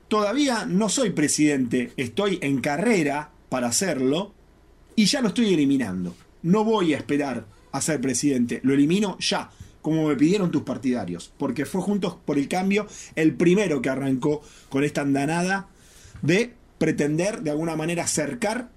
todavía 0.07 0.67
no 0.67 0.89
soy 0.89 1.09
presidente, 1.09 1.91
estoy 1.97 2.37
en 2.43 2.61
carrera 2.61 3.31
para 3.49 3.65
hacerlo 3.65 4.31
y 4.95 5.05
ya 5.05 5.21
lo 5.21 5.29
estoy 5.29 5.55
eliminando. 5.55 6.13
No 6.43 6.63
voy 6.63 6.93
a 6.93 6.97
esperar 6.97 7.47
a 7.71 7.81
ser 7.81 7.99
presidente, 7.99 8.59
lo 8.61 8.75
elimino 8.75 9.17
ya, 9.17 9.49
como 9.81 10.07
me 10.07 10.15
pidieron 10.15 10.51
tus 10.51 10.61
partidarios, 10.61 11.33
porque 11.39 11.65
fue 11.65 11.81
Juntos 11.81 12.15
por 12.23 12.37
el 12.37 12.47
Cambio 12.47 12.85
el 13.15 13.33
primero 13.33 13.81
que 13.81 13.89
arrancó 13.89 14.43
con 14.69 14.83
esta 14.83 15.01
andanada 15.01 15.69
de 16.25 16.53
pretender 16.77 17.41
de 17.41 17.51
alguna 17.51 17.75
manera 17.75 18.03
acercar 18.03 18.69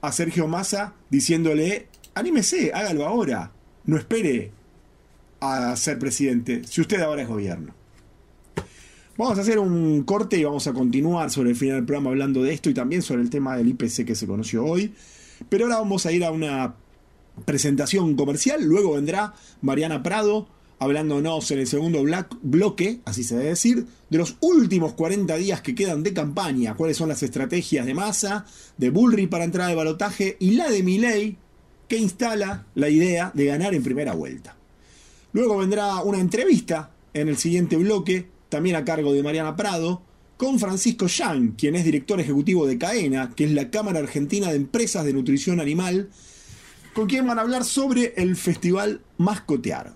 a 0.00 0.12
Sergio 0.12 0.46
Massa 0.46 0.94
diciéndole, 1.10 1.88
anímese, 2.14 2.72
hágalo 2.74 3.06
ahora, 3.06 3.52
no 3.84 3.96
espere 3.96 4.52
a 5.40 5.76
ser 5.76 5.98
presidente, 5.98 6.62
si 6.64 6.80
usted 6.80 7.00
ahora 7.00 7.22
es 7.22 7.28
gobierno. 7.28 7.74
Vamos 9.16 9.38
a 9.38 9.40
hacer 9.40 9.58
un 9.58 10.02
corte 10.02 10.36
y 10.36 10.44
vamos 10.44 10.66
a 10.66 10.74
continuar 10.74 11.30
sobre 11.30 11.50
el 11.50 11.56
final 11.56 11.76
del 11.76 11.86
programa 11.86 12.10
hablando 12.10 12.42
de 12.42 12.52
esto 12.52 12.68
y 12.68 12.74
también 12.74 13.00
sobre 13.00 13.22
el 13.22 13.30
tema 13.30 13.56
del 13.56 13.68
IPC 13.68 14.04
que 14.04 14.14
se 14.14 14.26
conoció 14.26 14.64
hoy. 14.64 14.94
Pero 15.48 15.64
ahora 15.64 15.78
vamos 15.78 16.04
a 16.04 16.12
ir 16.12 16.24
a 16.24 16.30
una 16.30 16.74
presentación 17.44 18.14
comercial, 18.14 18.64
luego 18.64 18.94
vendrá 18.94 19.34
Mariana 19.62 20.02
Prado 20.02 20.48
hablándonos 20.78 21.50
en 21.50 21.58
el 21.60 21.66
segundo 21.66 22.04
bloque, 22.42 23.00
así 23.04 23.24
se 23.24 23.36
debe 23.36 23.50
decir, 23.50 23.86
de 24.10 24.18
los 24.18 24.36
últimos 24.40 24.92
40 24.92 25.36
días 25.36 25.62
que 25.62 25.74
quedan 25.74 26.02
de 26.02 26.12
campaña, 26.12 26.74
cuáles 26.74 26.96
son 26.96 27.08
las 27.08 27.22
estrategias 27.22 27.86
de 27.86 27.94
masa, 27.94 28.44
de 28.76 28.90
Bullrich 28.90 29.28
para 29.28 29.44
entrar 29.44 29.68
de 29.68 29.74
balotaje 29.74 30.36
y 30.38 30.52
la 30.52 30.70
de 30.70 30.82
Milley 30.82 31.38
que 31.88 31.96
instala 31.96 32.66
la 32.74 32.88
idea 32.88 33.30
de 33.34 33.46
ganar 33.46 33.74
en 33.74 33.82
primera 33.82 34.14
vuelta. 34.14 34.56
Luego 35.32 35.58
vendrá 35.58 36.02
una 36.02 36.18
entrevista 36.18 36.90
en 37.14 37.28
el 37.28 37.36
siguiente 37.36 37.76
bloque, 37.76 38.28
también 38.48 38.76
a 38.76 38.84
cargo 38.84 39.12
de 39.12 39.22
Mariana 39.22 39.56
Prado, 39.56 40.02
con 40.36 40.58
Francisco 40.58 41.06
Yang, 41.06 41.56
quien 41.56 41.76
es 41.76 41.84
director 41.84 42.20
ejecutivo 42.20 42.66
de 42.66 42.78
CAENA, 42.78 43.34
que 43.34 43.44
es 43.44 43.52
la 43.52 43.70
Cámara 43.70 44.00
Argentina 44.00 44.50
de 44.50 44.56
Empresas 44.56 45.04
de 45.04 45.14
Nutrición 45.14 45.60
Animal, 45.60 46.10
con 46.94 47.06
quien 47.06 47.26
van 47.26 47.38
a 47.38 47.42
hablar 47.42 47.64
sobre 47.64 48.14
el 48.16 48.36
festival 48.36 49.00
Mascotear. 49.18 49.95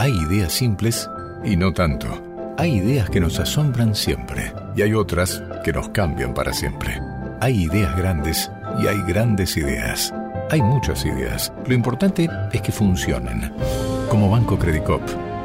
hay 0.00 0.12
ideas 0.12 0.54
simples 0.54 1.10
y 1.44 1.56
no 1.56 1.74
tanto. 1.74 2.08
Hay 2.56 2.78
ideas 2.78 3.10
que 3.10 3.20
nos 3.20 3.38
asombran 3.38 3.94
siempre 3.94 4.50
y 4.74 4.80
hay 4.80 4.94
otras 4.94 5.42
que 5.62 5.74
nos 5.74 5.90
cambian 5.90 6.32
para 6.32 6.54
siempre. 6.54 6.98
Hay 7.42 7.64
ideas 7.64 7.94
grandes 7.98 8.50
y 8.82 8.86
hay 8.86 9.02
grandes 9.02 9.58
ideas. 9.58 10.14
Hay 10.50 10.62
muchas 10.62 11.04
ideas. 11.04 11.52
Lo 11.66 11.74
importante 11.74 12.30
es 12.50 12.62
que 12.62 12.72
funcionen. 12.72 13.52
Como 14.08 14.30
Banco 14.30 14.58
Credicop, 14.58 15.02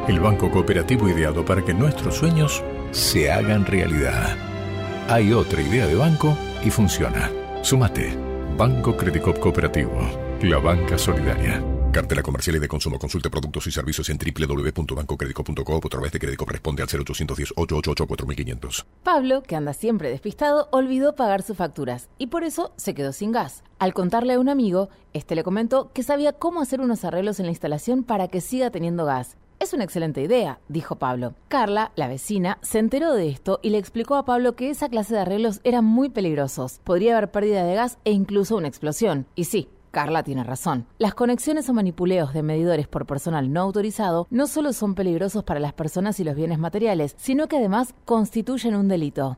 el 0.08 0.22
banco 0.22 0.50
cooperativo 0.50 1.10
ideado 1.10 1.44
para 1.44 1.62
que 1.62 1.74
nuestros 1.74 2.16
sueños 2.16 2.64
se 2.92 3.30
hagan 3.30 3.66
realidad. 3.66 4.38
Hay 5.10 5.34
otra 5.34 5.62
idea 5.62 5.86
de 5.86 5.96
banco 5.96 6.38
y 6.64 6.70
funciona. 6.70 7.30
Súmate. 7.62 8.18
Banco 8.58 8.96
Credicop 8.96 9.38
Cooperativo. 9.38 10.00
La 10.42 10.60
banca 10.60 10.98
solidaria. 10.98 11.62
Cartela 11.96 12.22
comercial 12.22 12.58
y 12.58 12.60
de 12.60 12.68
consumo. 12.68 13.00
Consulte 13.00 13.30
productos 13.30 13.68
y 13.68 13.72
servicios 13.72 14.10
en 14.10 14.18
www.bancocredico.com 14.18 15.76
o 15.76 15.78
a 15.78 15.90
través 15.90 16.12
de 16.12 16.20
crédito 16.20 16.44
responde 16.44 16.82
al 16.84 16.90
0810-888-4500. 16.90 18.84
Pablo, 19.02 19.42
que 19.44 19.56
anda 19.56 19.72
siempre 19.72 20.10
despistado, 20.10 20.68
olvidó 20.74 21.16
pagar 21.16 21.42
sus 21.42 21.56
facturas 21.56 22.10
y 22.18 22.28
por 22.28 22.44
eso 22.44 22.74
se 22.76 22.94
quedó 22.94 23.14
sin 23.14 23.32
gas. 23.32 23.64
Al 23.80 23.94
contarle 23.94 24.34
a 24.34 24.42
un 24.42 24.50
amigo, 24.50 24.90
este 25.14 25.36
le 25.36 25.46
comentó 25.46 25.94
que 25.94 26.04
sabía 26.04 26.34
cómo 26.34 26.60
hacer 26.60 26.82
unos 26.82 27.06
arreglos 27.06 27.40
en 27.40 27.46
la 27.46 27.54
instalación 27.54 28.04
para 28.04 28.28
que 28.28 28.42
siga 28.42 28.72
teniendo 28.72 29.06
gas. 29.06 29.38
Es 29.58 29.72
una 29.72 29.86
excelente 29.86 30.22
idea, 30.22 30.60
dijo 30.68 30.98
Pablo. 30.98 31.34
Carla, 31.48 31.94
la 31.96 32.10
vecina, 32.10 32.58
se 32.62 32.80
enteró 32.80 33.14
de 33.14 33.30
esto 33.30 33.62
y 33.64 33.70
le 33.70 33.78
explicó 33.78 34.16
a 34.16 34.26
Pablo 34.26 34.58
que 34.58 34.70
esa 34.70 34.90
clase 34.90 35.14
de 35.14 35.22
arreglos 35.22 35.62
eran 35.64 35.86
muy 35.86 36.10
peligrosos. 36.10 36.82
Podría 36.84 37.16
haber 37.16 37.32
pérdida 37.32 37.64
de 37.64 37.76
gas 37.76 37.98
e 38.04 38.12
incluso 38.12 38.58
una 38.58 38.68
explosión. 38.68 39.28
Y 39.34 39.46
sí, 39.46 39.70
Carla 39.96 40.24
tiene 40.24 40.44
razón. 40.44 40.88
Las 40.98 41.14
conexiones 41.14 41.70
o 41.70 41.74
manipuleos 41.74 42.34
de 42.34 42.44
medidores 42.44 42.86
por 42.86 43.06
personal 43.06 43.54
no 43.54 43.62
autorizado 43.62 44.28
no 44.30 44.46
solo 44.46 44.74
son 44.74 44.94
peligrosos 44.94 45.46
para 45.46 45.62
las 45.62 45.72
personas 45.72 46.20
y 46.20 46.26
los 46.26 46.36
bienes 46.36 46.60
materiales, 46.60 47.16
sino 47.18 47.48
que 47.48 47.56
además 47.56 47.96
constituyen 48.04 48.76
un 48.76 48.90
delito. 48.90 49.38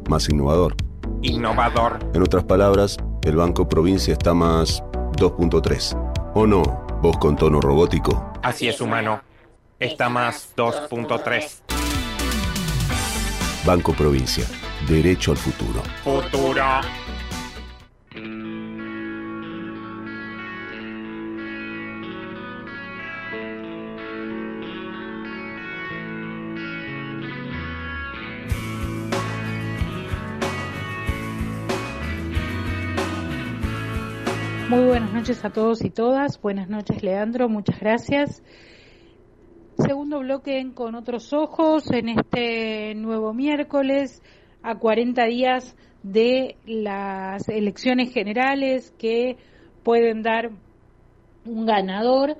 Más 0.08 0.28
innovador. 0.28 0.74
Innovador. 1.22 1.98
En 2.12 2.22
otras 2.22 2.44
palabras, 2.44 2.98
el 3.24 3.36
Banco 3.36 3.66
Provincia 3.68 4.12
está 4.12 4.34
más 4.34 4.82
2.3. 5.16 6.32
¿O 6.34 6.46
no? 6.46 6.62
Vos 7.00 7.16
con 7.18 7.36
tono 7.36 7.60
robótico. 7.60 8.32
Así 8.42 8.68
es, 8.68 8.80
humano. 8.80 9.22
Está 9.78 10.08
más 10.08 10.52
2.3. 10.56 11.60
Banco 13.64 13.92
Provincia. 13.94 14.44
Derecho 14.86 15.32
al 15.32 15.38
futuro. 15.38 15.82
Futuro. 16.02 16.64
Noches 35.24 35.42
a 35.42 35.48
todos 35.48 35.82
y 35.82 35.88
todas. 35.88 36.38
Buenas 36.42 36.68
noches, 36.68 37.02
Leandro. 37.02 37.48
Muchas 37.48 37.80
gracias. 37.80 38.42
Segundo 39.78 40.18
bloque 40.18 40.70
con 40.74 40.94
otros 40.94 41.32
ojos 41.32 41.90
en 41.92 42.10
este 42.10 42.94
nuevo 42.94 43.32
miércoles, 43.32 44.22
a 44.62 44.78
40 44.78 45.24
días 45.24 45.78
de 46.02 46.56
las 46.66 47.48
elecciones 47.48 48.12
generales 48.12 48.92
que 48.98 49.38
pueden 49.82 50.20
dar 50.20 50.50
un 51.46 51.64
ganador 51.64 52.36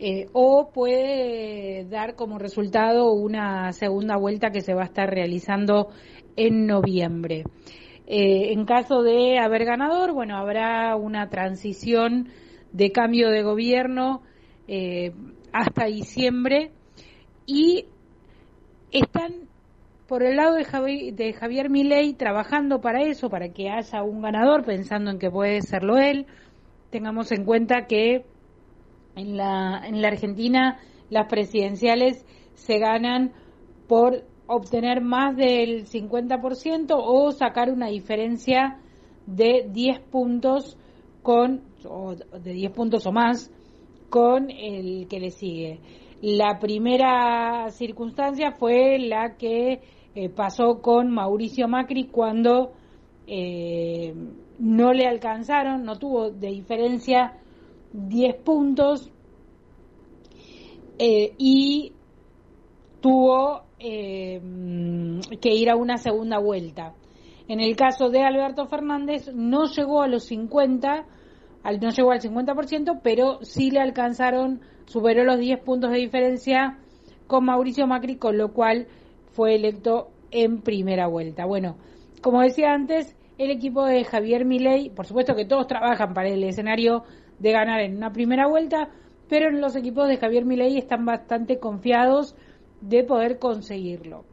eh, 0.00 0.26
o 0.32 0.72
puede 0.74 1.84
dar 1.84 2.16
como 2.16 2.40
resultado 2.40 3.12
una 3.12 3.70
segunda 3.70 4.16
vuelta 4.16 4.50
que 4.50 4.60
se 4.60 4.74
va 4.74 4.82
a 4.82 4.86
estar 4.86 5.08
realizando 5.08 5.90
en 6.34 6.66
noviembre. 6.66 7.44
Eh, 8.06 8.52
en 8.52 8.66
caso 8.66 9.02
de 9.02 9.38
haber 9.38 9.64
ganador, 9.64 10.12
bueno, 10.12 10.36
habrá 10.36 10.94
una 10.96 11.30
transición 11.30 12.28
de 12.72 12.92
cambio 12.92 13.30
de 13.30 13.42
gobierno 13.42 14.22
eh, 14.68 15.12
hasta 15.52 15.86
diciembre 15.86 16.72
y 17.46 17.86
están 18.90 19.48
por 20.06 20.22
el 20.22 20.36
lado 20.36 20.56
de 20.56 20.64
Javier, 20.64 21.14
de 21.14 21.32
Javier 21.32 21.70
Milei 21.70 22.12
trabajando 22.14 22.80
para 22.80 23.02
eso, 23.02 23.30
para 23.30 23.48
que 23.52 23.70
haya 23.70 24.02
un 24.02 24.20
ganador, 24.20 24.64
pensando 24.64 25.10
en 25.10 25.18
que 25.18 25.30
puede 25.30 25.62
serlo 25.62 25.96
él. 25.96 26.26
Tengamos 26.90 27.32
en 27.32 27.44
cuenta 27.44 27.86
que 27.86 28.26
en 29.16 29.36
la, 29.36 29.82
en 29.86 30.02
la 30.02 30.08
Argentina 30.08 30.78
las 31.08 31.26
presidenciales 31.28 32.26
se 32.54 32.78
ganan 32.78 33.32
por 33.88 34.24
obtener 34.46 35.00
más 35.00 35.36
del 35.36 35.86
50% 35.86 36.94
o 36.96 37.32
sacar 37.32 37.70
una 37.70 37.88
diferencia 37.88 38.80
de 39.26 39.66
10 39.70 40.00
puntos 40.10 40.76
con 41.22 41.62
o 41.88 42.14
de 42.14 42.52
10 42.52 42.72
puntos 42.72 43.06
o 43.06 43.12
más 43.12 43.50
con 44.10 44.50
el 44.50 45.08
que 45.08 45.20
le 45.20 45.30
sigue. 45.30 45.80
La 46.20 46.58
primera 46.58 47.70
circunstancia 47.70 48.52
fue 48.52 48.98
la 48.98 49.36
que 49.36 49.80
eh, 50.14 50.28
pasó 50.28 50.80
con 50.80 51.10
Mauricio 51.10 51.66
Macri 51.68 52.04
cuando 52.04 52.72
eh, 53.26 54.14
no 54.58 54.92
le 54.92 55.06
alcanzaron, 55.06 55.84
no 55.84 55.98
tuvo 55.98 56.30
de 56.30 56.48
diferencia 56.48 57.38
10 57.92 58.36
puntos 58.36 59.10
eh, 60.98 61.34
y 61.38 61.92
tuvo 63.00 63.64
que 63.84 65.54
ir 65.54 65.70
a 65.70 65.76
una 65.76 65.98
segunda 65.98 66.38
vuelta. 66.38 66.94
En 67.48 67.60
el 67.60 67.76
caso 67.76 68.08
de 68.08 68.22
Alberto 68.22 68.66
Fernández 68.66 69.30
no 69.34 69.66
llegó 69.66 70.02
a 70.02 70.08
los 70.08 70.24
50, 70.24 71.06
no 71.80 71.90
llegó 71.90 72.12
al 72.12 72.20
50%, 72.20 73.00
pero 73.02 73.38
sí 73.42 73.70
le 73.70 73.80
alcanzaron, 73.80 74.60
superó 74.86 75.24
los 75.24 75.38
10 75.38 75.60
puntos 75.60 75.90
de 75.90 75.98
diferencia 75.98 76.78
con 77.26 77.44
Mauricio 77.44 77.86
Macri, 77.86 78.16
con 78.16 78.38
lo 78.38 78.52
cual 78.52 78.86
fue 79.32 79.56
electo 79.56 80.08
en 80.30 80.62
primera 80.62 81.06
vuelta. 81.06 81.44
Bueno, 81.44 81.76
como 82.22 82.40
decía 82.40 82.72
antes, 82.72 83.14
el 83.36 83.50
equipo 83.50 83.84
de 83.84 84.04
Javier 84.04 84.46
Milei, 84.46 84.88
por 84.90 85.06
supuesto 85.06 85.34
que 85.34 85.44
todos 85.44 85.66
trabajan 85.66 86.14
para 86.14 86.28
el 86.28 86.42
escenario 86.44 87.04
de 87.38 87.52
ganar 87.52 87.80
en 87.80 87.96
una 87.96 88.12
primera 88.12 88.46
vuelta, 88.46 88.88
pero 89.28 89.48
en 89.48 89.60
los 89.60 89.76
equipos 89.76 90.08
de 90.08 90.16
Javier 90.16 90.44
Milei 90.44 90.78
están 90.78 91.04
bastante 91.04 91.58
confiados 91.58 92.34
de 92.88 93.02
poder 93.04 93.38
conseguirlo. 93.38 94.24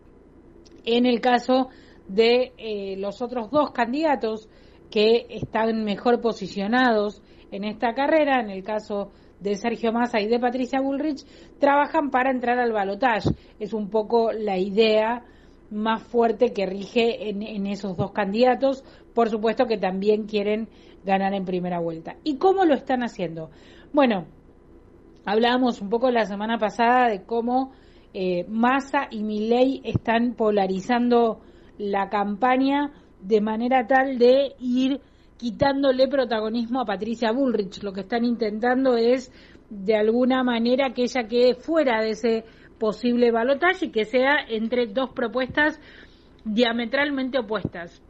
En 0.86 1.06
el 1.06 1.22
caso 1.22 1.70
de 2.08 2.52
eh, 2.58 2.96
los 2.98 3.22
otros 3.22 3.50
dos 3.50 3.72
candidatos 3.72 4.50
que 4.90 5.26
están 5.30 5.84
mejor 5.84 6.20
posicionados 6.20 7.22
en 7.52 7.64
esta 7.64 7.94
carrera, 7.94 8.42
en 8.42 8.50
el 8.50 8.64
caso 8.64 9.12
de 9.40 9.56
Sergio 9.56 9.94
Massa 9.94 10.20
y 10.20 10.28
de 10.28 10.40
Patricia 10.40 10.82
Bullrich, 10.82 11.26
trabajan 11.60 12.12
para 12.12 12.32
entrar 12.32 12.60
al 12.60 12.74
balotaje. 12.74 13.30
Es 13.60 13.74
un 13.74 13.90
poco 13.90 14.32
la 14.34 14.58
idea 14.58 15.24
más 15.70 16.04
fuerte 16.04 16.52
que 16.52 16.66
rige 16.66 17.30
en, 17.30 17.42
en 17.42 17.66
esos 17.68 17.96
dos 17.96 18.12
candidatos, 18.12 18.84
por 19.14 19.30
supuesto 19.30 19.66
que 19.66 19.78
también 19.78 20.26
quieren 20.26 20.68
ganar 21.06 21.34
en 21.34 21.46
primera 21.46 21.80
vuelta. 21.80 22.18
¿Y 22.26 22.36
cómo 22.36 22.66
lo 22.66 22.74
están 22.74 23.02
haciendo? 23.02 23.50
Bueno, 23.94 24.26
hablábamos 25.26 25.82
un 25.82 25.90
poco 25.90 26.12
la 26.12 26.26
semana 26.26 26.58
pasada 26.58 27.08
de 27.08 27.24
cómo 27.24 27.72
eh, 28.14 28.46
Massa 28.50 29.08
y 29.10 29.24
Milei 29.24 29.82
están 29.84 30.36
polarizando 30.36 31.42
la 31.78 32.10
campaña 32.10 32.92
de 33.22 33.42
manera 33.42 33.88
tal 33.88 34.18
de 34.18 34.54
ir 34.60 35.00
quitándole 35.38 36.08
protagonismo 36.08 36.82
a 36.82 36.86
Patricia 36.86 37.32
Bullrich. 37.32 37.82
Lo 37.84 37.94
que 37.94 38.02
están 38.02 38.26
intentando 38.26 38.96
es, 38.98 39.32
de 39.70 39.96
alguna 39.96 40.44
manera, 40.44 40.94
que 40.94 41.04
ella 41.04 41.28
quede 41.28 41.56
fuera 41.56 42.02
de 42.02 42.12
ese 42.12 42.46
posible 42.80 43.32
balotaje 43.32 43.86
y 43.86 43.92
que 43.92 44.06
sea 44.06 44.36
entre 44.50 44.88
dos 44.88 45.12
propuestas 45.14 45.80
diametralmente 46.46 47.40
opuestas. 47.40 48.04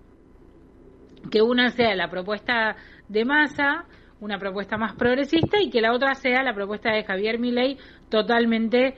Que 1.30 1.42
una 1.42 1.70
sea 1.70 1.96
la 1.96 2.10
propuesta 2.10 2.76
de 3.08 3.26
Massa, 3.26 3.86
una 4.20 4.38
propuesta 4.38 4.78
más 4.78 4.96
progresista, 4.96 5.62
y 5.62 5.70
que 5.70 5.82
la 5.82 5.94
otra 5.94 6.16
sea 6.16 6.44
la 6.44 6.54
propuesta 6.54 6.92
de 6.92 7.04
Javier 7.04 7.40
Milei, 7.40 7.78
totalmente 8.10 8.96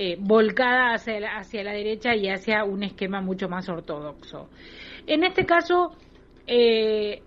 eh, 0.00 0.16
volcada 0.16 0.94
hacia 0.94 1.64
la, 1.64 1.72
derecha 1.72 2.14
y 2.14 2.28
hacia 2.28 2.62
un 2.62 2.84
esquema 2.84 3.20
mucho 3.20 3.48
más 3.48 3.68
ortodoxo. 3.68 4.48
En 5.08 5.24
este 5.24 5.44
caso, 5.44 5.90
eh, 6.46 7.20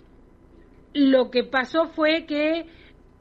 lo 0.94 1.30
que 1.30 1.44
pasó 1.44 1.88
fue 1.88 2.26
que 2.26 2.66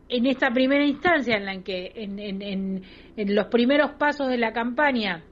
en 0.08 0.26
esta 0.26 0.52
primera 0.52 0.84
instancia 0.86 1.36
en 1.36 1.46
la 1.46 1.60
que 1.64 1.90
en, 1.96 2.84
los 3.16 3.46
primeros 3.46 3.90
pasos 3.98 4.28
de 4.28 4.38
la 4.38 4.52
campaña 4.52 5.24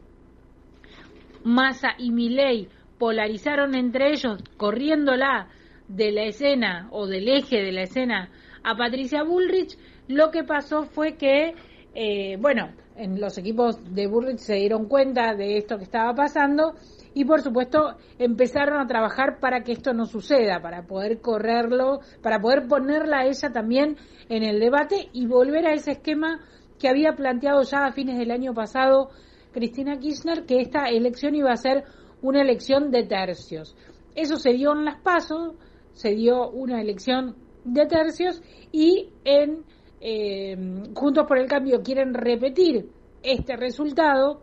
Massa 1.45 1.95
y 1.97 2.11
Milei 2.11 2.67
polarizaron 2.99 3.77
entre 3.77 4.11
ellos 4.11 4.43
corriéndola 4.57 5.47
de 5.87 6.11
la 6.11 6.25
escena 6.25 6.89
o 6.91 7.07
del 7.07 7.29
eje 7.29 7.63
de 7.63 7.71
la 7.71 7.83
escena 7.83 8.31
a 8.65 8.77
Patricia 8.77 9.23
Bullrich 9.23 9.79
lo 10.09 10.33
que 10.33 10.43
pasó 10.43 10.87
fue 10.87 11.17
que 11.17 11.55
eh, 11.95 12.37
bueno 12.41 12.73
en 12.99 13.21
los 13.21 13.39
equipos 13.39 13.79
de 13.95 14.07
Burrich 14.07 14.39
se 14.39 14.55
dieron 14.55 14.87
cuenta 14.87 15.35
de 15.35 15.57
esto 15.57 15.79
que 15.79 15.85
estaba 15.85 16.15
pasando 16.15 16.75
y 17.15 17.25
por 17.25 17.41
supuesto 17.41 17.97
empezaron 18.19 18.81
a 18.81 18.87
trabajar 18.87 19.39
para 19.41 19.63
que 19.63 19.73
esto 19.73 19.95
no 19.95 20.05
suceda, 20.05 20.61
para 20.61 20.83
poder 20.83 21.21
correrlo, 21.21 22.01
para 22.23 22.41
poder 22.41 22.67
ponerla 22.67 23.21
a 23.21 23.27
ella 23.27 23.51
también 23.51 23.97
en 24.29 24.43
el 24.43 24.61
debate 24.61 25.09
y 25.13 25.27
volver 25.27 25.67
a 25.67 25.73
ese 25.75 25.93
esquema 25.93 26.41
que 26.79 26.89
había 26.89 27.15
planteado 27.15 27.63
ya 27.63 27.87
a 27.87 27.93
fines 27.93 28.19
del 28.19 28.31
año 28.31 28.53
pasado 28.53 29.11
Cristina 29.53 29.99
Kirchner, 29.99 30.45
que 30.45 30.61
esta 30.61 30.89
elección 30.89 31.35
iba 31.35 31.51
a 31.51 31.57
ser 31.57 31.85
una 32.21 32.43
elección 32.43 32.91
de 32.91 33.05
tercios. 33.05 33.77
Eso 34.15 34.37
se 34.37 34.53
dio 34.53 34.73
en 34.73 34.85
las 34.85 35.01
pasos, 35.01 35.55
se 35.93 36.11
dio 36.11 36.51
una 36.51 36.81
elección 36.81 37.37
de 37.65 37.87
tercios 37.87 38.43
y 38.73 39.11
en 39.25 39.65
eh, 40.01 40.57
Juntos 40.95 41.27
por 41.27 41.39
el 41.39 41.47
Cambio 41.47 41.83
quieren 41.83 42.15
repetir 42.15 42.89
este 43.23 43.57
resultado 43.57 44.43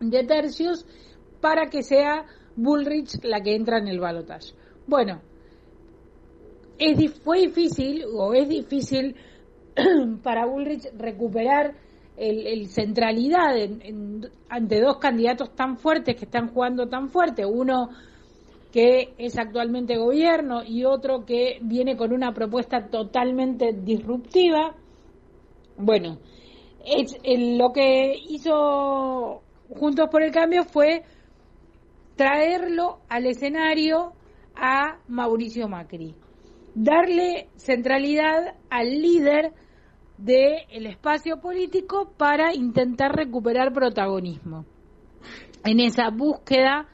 de 0.00 0.24
tercios 0.24 0.86
para 1.40 1.66
que 1.66 1.82
sea 1.82 2.24
Bullrich 2.56 3.22
la 3.24 3.40
que 3.40 3.54
entra 3.54 3.78
en 3.78 3.88
el 3.88 4.00
balotaje. 4.00 4.54
Bueno, 4.86 5.20
es, 6.78 7.20
fue 7.20 7.40
difícil 7.42 8.04
o 8.12 8.34
es 8.34 8.48
difícil 8.48 9.16
para 10.22 10.46
Bullrich 10.46 10.88
recuperar 10.96 11.74
el, 12.16 12.68
centralidad 12.68 13.56
ante 14.48 14.80
dos 14.80 14.98
candidatos 14.98 15.54
tan 15.54 15.78
fuertes 15.78 16.16
que 16.16 16.26
están 16.26 16.48
jugando 16.48 16.88
tan 16.88 17.08
fuerte, 17.08 17.44
uno 17.46 17.88
que 18.72 19.12
es 19.18 19.38
actualmente 19.38 19.98
gobierno 19.98 20.62
y 20.64 20.84
otro 20.84 21.26
que 21.26 21.58
viene 21.60 21.96
con 21.96 22.12
una 22.12 22.32
propuesta 22.32 22.88
totalmente 22.88 23.74
disruptiva. 23.74 24.74
Bueno, 25.76 26.18
es, 26.84 27.18
lo 27.58 27.72
que 27.72 28.14
hizo 28.28 29.42
Juntos 29.68 30.08
por 30.10 30.22
el 30.22 30.32
Cambio 30.32 30.64
fue 30.64 31.02
traerlo 32.16 33.00
al 33.08 33.26
escenario 33.26 34.14
a 34.54 34.98
Mauricio 35.06 35.68
Macri, 35.68 36.14
darle 36.74 37.48
centralidad 37.56 38.56
al 38.70 38.88
líder 39.02 39.52
del 40.16 40.86
espacio 40.86 41.40
político 41.40 42.12
para 42.16 42.54
intentar 42.54 43.14
recuperar 43.14 43.72
protagonismo. 43.72 44.64
En 45.64 45.78
esa 45.80 46.10
búsqueda 46.10 46.88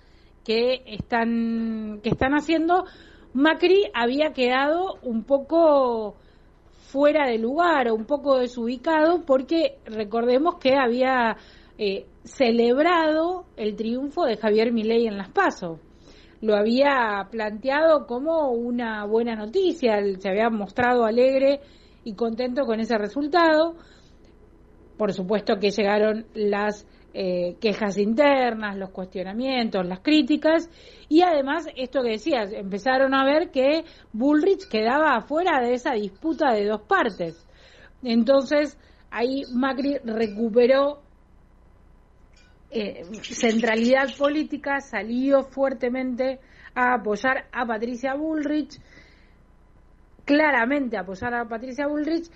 que 0.48 0.82
están, 0.86 2.00
que 2.02 2.08
están 2.08 2.32
haciendo, 2.32 2.86
Macri 3.34 3.84
había 3.92 4.32
quedado 4.32 4.94
un 5.02 5.24
poco 5.24 6.16
fuera 6.86 7.26
de 7.28 7.36
lugar 7.36 7.90
o 7.90 7.94
un 7.94 8.06
poco 8.06 8.38
desubicado 8.38 9.26
porque 9.26 9.76
recordemos 9.84 10.54
que 10.54 10.74
había 10.74 11.36
eh, 11.76 12.06
celebrado 12.24 13.44
el 13.58 13.76
triunfo 13.76 14.24
de 14.24 14.38
Javier 14.38 14.72
Milei 14.72 15.06
en 15.06 15.18
las 15.18 15.28
PASO. 15.28 15.80
Lo 16.40 16.56
había 16.56 17.28
planteado 17.30 18.06
como 18.06 18.50
una 18.50 19.04
buena 19.04 19.34
noticia, 19.36 19.98
se 20.18 20.30
había 20.30 20.48
mostrado 20.48 21.04
alegre 21.04 21.60
y 22.04 22.14
contento 22.14 22.64
con 22.64 22.80
ese 22.80 22.96
resultado. 22.96 23.74
Por 24.96 25.12
supuesto 25.12 25.58
que 25.58 25.72
llegaron 25.72 26.24
las 26.32 26.86
eh, 27.20 27.56
quejas 27.60 27.98
internas, 27.98 28.76
los 28.76 28.90
cuestionamientos, 28.90 29.84
las 29.84 29.98
críticas 29.98 30.70
y 31.08 31.22
además 31.22 31.66
esto 31.74 32.00
que 32.00 32.10
decías, 32.10 32.52
empezaron 32.52 33.12
a 33.12 33.24
ver 33.24 33.50
que 33.50 33.84
Bullrich 34.12 34.68
quedaba 34.68 35.16
afuera 35.16 35.60
de 35.60 35.74
esa 35.74 35.94
disputa 35.94 36.52
de 36.52 36.66
dos 36.66 36.82
partes. 36.82 37.44
Entonces 38.04 38.78
ahí 39.10 39.42
Macri 39.52 39.98
recuperó 40.04 41.00
eh, 42.70 43.02
centralidad 43.22 44.16
política, 44.16 44.78
salió 44.78 45.42
fuertemente 45.42 46.38
a 46.72 46.94
apoyar 46.94 47.48
a 47.50 47.66
Patricia 47.66 48.14
Bullrich, 48.14 48.80
claramente 50.24 50.96
a 50.96 51.00
apoyar 51.00 51.34
a 51.34 51.48
Patricia 51.48 51.88
Bullrich 51.88 52.30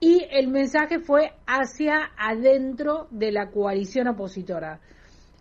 y 0.00 0.26
el 0.30 0.48
mensaje 0.48 1.00
fue 1.00 1.32
hacia 1.46 2.10
adentro 2.18 3.08
de 3.10 3.32
la 3.32 3.50
coalición 3.50 4.08
opositora. 4.08 4.80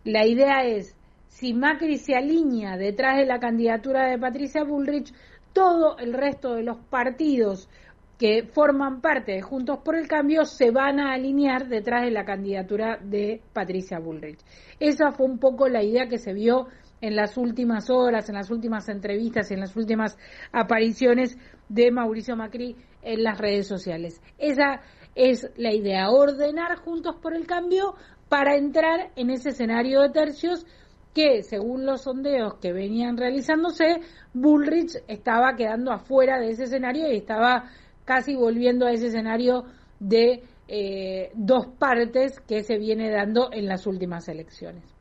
La 0.03 0.25
idea 0.25 0.65
es, 0.65 0.95
si 1.27 1.53
Macri 1.53 1.97
se 1.97 2.15
alinea 2.15 2.77
detrás 2.77 3.17
de 3.17 3.25
la 3.25 3.39
candidatura 3.39 4.09
de 4.09 4.17
Patricia 4.17 4.63
Bullrich, 4.63 5.13
todo 5.51 5.97
el 5.97 6.13
resto 6.13 6.55
de 6.55 6.63
los 6.63 6.77
partidos 6.77 7.69
que 8.17 8.43
forman 8.43 9.01
parte 9.01 9.33
de 9.33 9.41
Juntos 9.41 9.79
por 9.83 9.95
el 9.95 10.07
Cambio 10.07 10.45
se 10.45 10.71
van 10.71 10.99
a 10.99 11.13
alinear 11.13 11.67
detrás 11.67 12.03
de 12.05 12.11
la 12.11 12.23
candidatura 12.23 12.97
de 13.01 13.41
Patricia 13.51 13.99
Bullrich. 13.99 14.39
Esa 14.79 15.11
fue 15.11 15.25
un 15.25 15.37
poco 15.37 15.67
la 15.67 15.83
idea 15.83 16.07
que 16.07 16.17
se 16.17 16.33
vio 16.33 16.67
en 17.01 17.15
las 17.15 17.37
últimas 17.37 17.89
horas, 17.89 18.29
en 18.29 18.35
las 18.35 18.49
últimas 18.49 18.89
entrevistas 18.89 19.51
en 19.51 19.59
las 19.59 19.75
últimas 19.75 20.17
apariciones 20.51 21.37
de 21.69 21.91
Mauricio 21.91 22.35
Macri 22.35 22.75
en 23.01 23.23
las 23.23 23.37
redes 23.37 23.67
sociales. 23.67 24.21
Esa 24.37 24.81
es 25.15 25.49
la 25.55 25.73
idea, 25.73 26.09
ordenar 26.09 26.77
Juntos 26.77 27.15
por 27.21 27.33
el 27.33 27.45
Cambio 27.45 27.95
para 28.29 28.55
entrar 28.55 29.11
en 29.15 29.29
ese 29.29 29.49
escenario 29.49 30.01
de 30.01 30.09
tercios 30.09 30.65
que, 31.13 31.43
según 31.43 31.85
los 31.85 32.01
sondeos 32.01 32.55
que 32.55 32.73
venían 32.73 33.17
realizándose, 33.17 34.01
Bullrich 34.33 34.97
estaba 35.07 35.55
quedando 35.55 35.91
afuera 35.91 36.39
de 36.39 36.49
ese 36.49 36.63
escenario 36.63 37.09
y 37.11 37.17
estaba 37.17 37.69
casi 38.03 38.35
volviendo 38.35 38.85
a 38.85 38.91
ese 38.91 39.07
escenario 39.07 39.63
de 39.99 40.43
eh, 40.67 41.31
dos 41.33 41.67
partes 41.79 42.39
que 42.41 42.63
se 42.63 42.77
viene 42.77 43.09
dando 43.11 43.49
en 43.53 43.67
las 43.67 43.87
últimas 43.87 44.27
elecciones. 44.27 44.94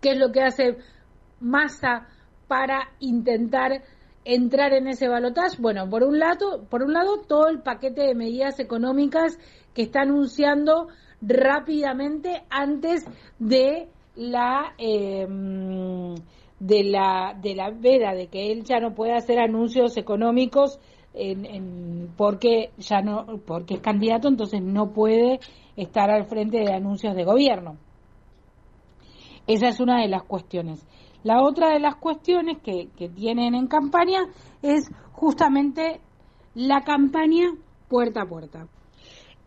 ¿Qué 0.00 0.12
es 0.12 0.18
lo 0.18 0.32
que 0.32 0.42
hace 0.42 0.76
Massa 1.40 2.06
para 2.48 2.90
intentar 3.00 3.82
entrar 4.24 4.72
en 4.72 4.88
ese 4.88 5.08
balotaje? 5.08 5.56
Bueno, 5.60 5.88
por 5.88 6.02
un 6.04 6.18
lado, 6.18 6.64
por 6.68 6.82
un 6.82 6.92
lado 6.92 7.22
todo 7.26 7.48
el 7.48 7.60
paquete 7.60 8.02
de 8.02 8.14
medidas 8.14 8.58
económicas 8.60 9.38
que 9.74 9.82
está 9.82 10.02
anunciando 10.02 10.88
rápidamente 11.22 12.42
antes 12.50 13.04
de 13.38 13.88
la 14.16 14.74
em, 14.78 16.14
de 16.58 16.84
la 16.84 17.34
de 17.40 17.54
la 17.54 17.70
veda 17.70 18.14
de 18.14 18.28
que 18.28 18.52
él 18.52 18.64
ya 18.64 18.80
no 18.80 18.94
puede 18.94 19.12
hacer 19.12 19.38
anuncios 19.38 19.96
económicos 19.96 20.78
en, 21.12 22.08
porque 22.16 22.70
ya 22.78 23.00
no 23.00 23.40
porque 23.46 23.74
es 23.74 23.80
candidato 23.80 24.28
entonces 24.28 24.62
no 24.62 24.92
puede 24.92 25.40
estar 25.76 26.10
al 26.10 26.24
frente 26.26 26.58
de 26.58 26.72
anuncios 26.72 27.14
de 27.14 27.24
gobierno 27.24 27.76
esa 29.46 29.68
es 29.68 29.80
una 29.80 30.00
de 30.00 30.08
las 30.08 30.22
cuestiones. 30.22 30.86
La 31.22 31.42
otra 31.42 31.70
de 31.70 31.80
las 31.80 31.96
cuestiones 31.96 32.58
que, 32.62 32.88
que 32.96 33.08
tienen 33.08 33.54
en 33.54 33.66
campaña 33.66 34.20
es 34.62 34.90
justamente 35.12 36.00
la 36.54 36.80
campaña 36.82 37.52
puerta 37.88 38.22
a 38.22 38.26
puerta. 38.26 38.66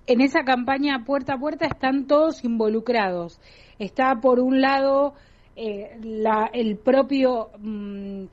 En 0.05 0.21
esa 0.21 0.43
campaña 0.43 1.03
puerta 1.05 1.35
a 1.35 1.39
puerta 1.39 1.65
están 1.65 2.07
todos 2.07 2.43
involucrados. 2.43 3.39
Está 3.79 4.19
por 4.21 4.39
un 4.39 4.61
lado 4.61 5.13
eh, 5.55 5.97
la, 6.01 6.49
el 6.51 6.77
propio 6.77 7.49
mm, 7.59 8.25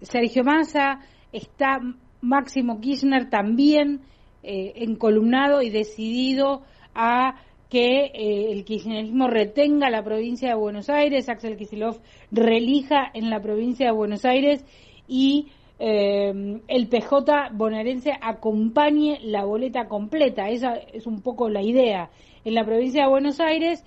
Sergio 0.00 0.42
Massa 0.42 1.00
está 1.30 1.80
Máximo 2.22 2.80
Kirchner 2.80 3.28
también 3.28 4.00
eh, 4.42 4.72
encolumnado 4.76 5.60
y 5.60 5.70
decidido 5.70 6.62
a 6.94 7.36
que 7.72 8.10
eh, 8.12 8.52
el 8.52 8.66
kirchnerismo 8.66 9.28
retenga 9.28 9.88
la 9.88 10.04
provincia 10.04 10.50
de 10.50 10.54
Buenos 10.54 10.90
Aires, 10.90 11.30
Axel 11.30 11.56
Kicillof 11.56 12.00
relija 12.30 13.10
en 13.14 13.30
la 13.30 13.40
provincia 13.40 13.86
de 13.86 13.92
Buenos 13.92 14.26
Aires 14.26 14.62
y 15.08 15.48
eh, 15.78 16.60
el 16.68 16.88
PJ 16.88 17.48
bonaerense 17.54 18.12
acompañe 18.20 19.20
la 19.22 19.46
boleta 19.46 19.88
completa. 19.88 20.50
Esa 20.50 20.74
es 20.74 21.06
un 21.06 21.22
poco 21.22 21.48
la 21.48 21.62
idea. 21.62 22.10
En 22.44 22.56
la 22.56 22.66
provincia 22.66 23.04
de 23.04 23.08
Buenos 23.08 23.40
Aires 23.40 23.82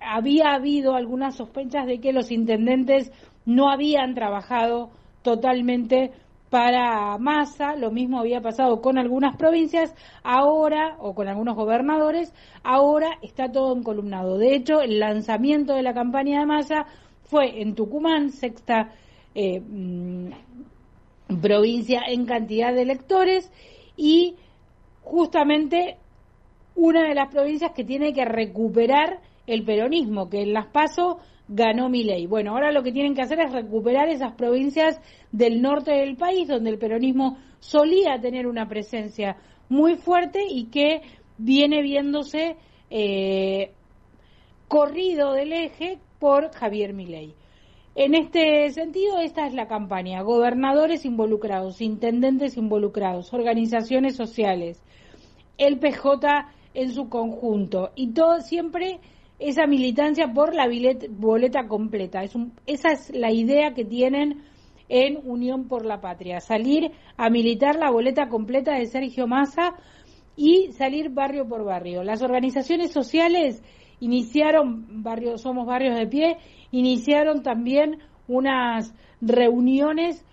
había 0.00 0.52
habido 0.52 0.94
algunas 0.94 1.34
sospechas 1.34 1.86
de 1.86 2.00
que 2.00 2.12
los 2.12 2.30
intendentes 2.30 3.10
no 3.46 3.70
habían 3.70 4.14
trabajado 4.14 4.90
totalmente 5.22 6.12
para 6.54 7.18
Massa, 7.18 7.74
lo 7.74 7.90
mismo 7.90 8.20
había 8.20 8.40
pasado 8.40 8.80
con 8.80 8.96
algunas 8.96 9.36
provincias, 9.36 9.92
ahora, 10.22 10.94
o 11.00 11.12
con 11.12 11.26
algunos 11.26 11.56
gobernadores, 11.56 12.32
ahora 12.62 13.18
está 13.22 13.50
todo 13.50 13.76
encolumnado. 13.76 14.38
De 14.38 14.54
hecho, 14.54 14.80
el 14.80 15.00
lanzamiento 15.00 15.74
de 15.74 15.82
la 15.82 15.94
campaña 15.94 16.38
de 16.38 16.46
Massa 16.46 16.86
fue 17.24 17.60
en 17.60 17.74
Tucumán, 17.74 18.30
sexta 18.30 18.92
eh, 19.34 19.58
mm, 19.58 20.30
provincia 21.42 22.02
en 22.06 22.24
cantidad 22.24 22.72
de 22.72 22.82
electores, 22.82 23.50
y 23.96 24.36
justamente 25.02 25.96
una 26.76 27.08
de 27.08 27.16
las 27.16 27.32
provincias 27.32 27.72
que 27.72 27.82
tiene 27.82 28.12
que 28.12 28.24
recuperar 28.24 29.18
el 29.48 29.64
peronismo, 29.64 30.30
que 30.30 30.42
en 30.42 30.52
las 30.52 30.66
PASO 30.66 31.18
ganó 31.48 31.88
mi 31.88 32.04
ley. 32.04 32.26
Bueno, 32.26 32.52
ahora 32.52 32.72
lo 32.72 32.82
que 32.82 32.92
tienen 32.92 33.14
que 33.14 33.22
hacer 33.22 33.40
es 33.40 33.52
recuperar 33.52 34.08
esas 34.08 34.32
provincias 34.34 35.00
del 35.30 35.60
norte 35.60 35.92
del 35.92 36.16
país 36.16 36.48
donde 36.48 36.70
el 36.70 36.78
peronismo 36.78 37.38
solía 37.60 38.20
tener 38.20 38.46
una 38.46 38.68
presencia 38.68 39.36
muy 39.68 39.96
fuerte 39.96 40.40
y 40.48 40.66
que 40.66 41.02
viene 41.38 41.82
viéndose 41.82 42.56
eh, 42.90 43.72
corrido 44.68 45.32
del 45.32 45.52
eje 45.52 45.98
por 46.18 46.52
Javier 46.52 46.92
Milei. 46.94 47.34
En 47.96 48.14
este 48.14 48.70
sentido, 48.70 49.18
esta 49.20 49.46
es 49.46 49.54
la 49.54 49.68
campaña. 49.68 50.22
Gobernadores 50.22 51.04
involucrados, 51.04 51.80
intendentes 51.80 52.56
involucrados, 52.56 53.32
organizaciones 53.32 54.16
sociales, 54.16 54.82
el 55.58 55.78
PJ 55.78 56.48
en 56.74 56.92
su 56.92 57.08
conjunto 57.08 57.92
y 57.94 58.12
todo 58.12 58.40
siempre 58.40 58.98
esa 59.38 59.66
militancia 59.66 60.32
por 60.32 60.54
la 60.54 60.68
boleta 61.10 61.66
completa. 61.66 62.22
Es 62.22 62.36
esa 62.66 62.92
es 62.92 63.10
la 63.14 63.32
idea 63.32 63.74
que 63.74 63.84
tienen 63.84 64.42
en 64.88 65.18
Unión 65.28 65.66
por 65.66 65.84
la 65.84 66.00
Patria, 66.00 66.40
salir 66.40 66.92
a 67.16 67.30
militar 67.30 67.76
la 67.76 67.90
boleta 67.90 68.28
completa 68.28 68.74
de 68.74 68.86
Sergio 68.86 69.26
Massa 69.26 69.74
y 70.36 70.72
salir 70.72 71.10
barrio 71.10 71.48
por 71.48 71.64
barrio. 71.64 72.02
Las 72.02 72.22
organizaciones 72.22 72.92
sociales 72.92 73.62
iniciaron, 74.00 75.02
barrio, 75.02 75.38
somos 75.38 75.66
barrios 75.66 75.96
de 75.96 76.06
pie, 76.06 76.36
iniciaron 76.70 77.42
también 77.42 77.98
unas 78.28 78.94
reuniones 79.20 80.24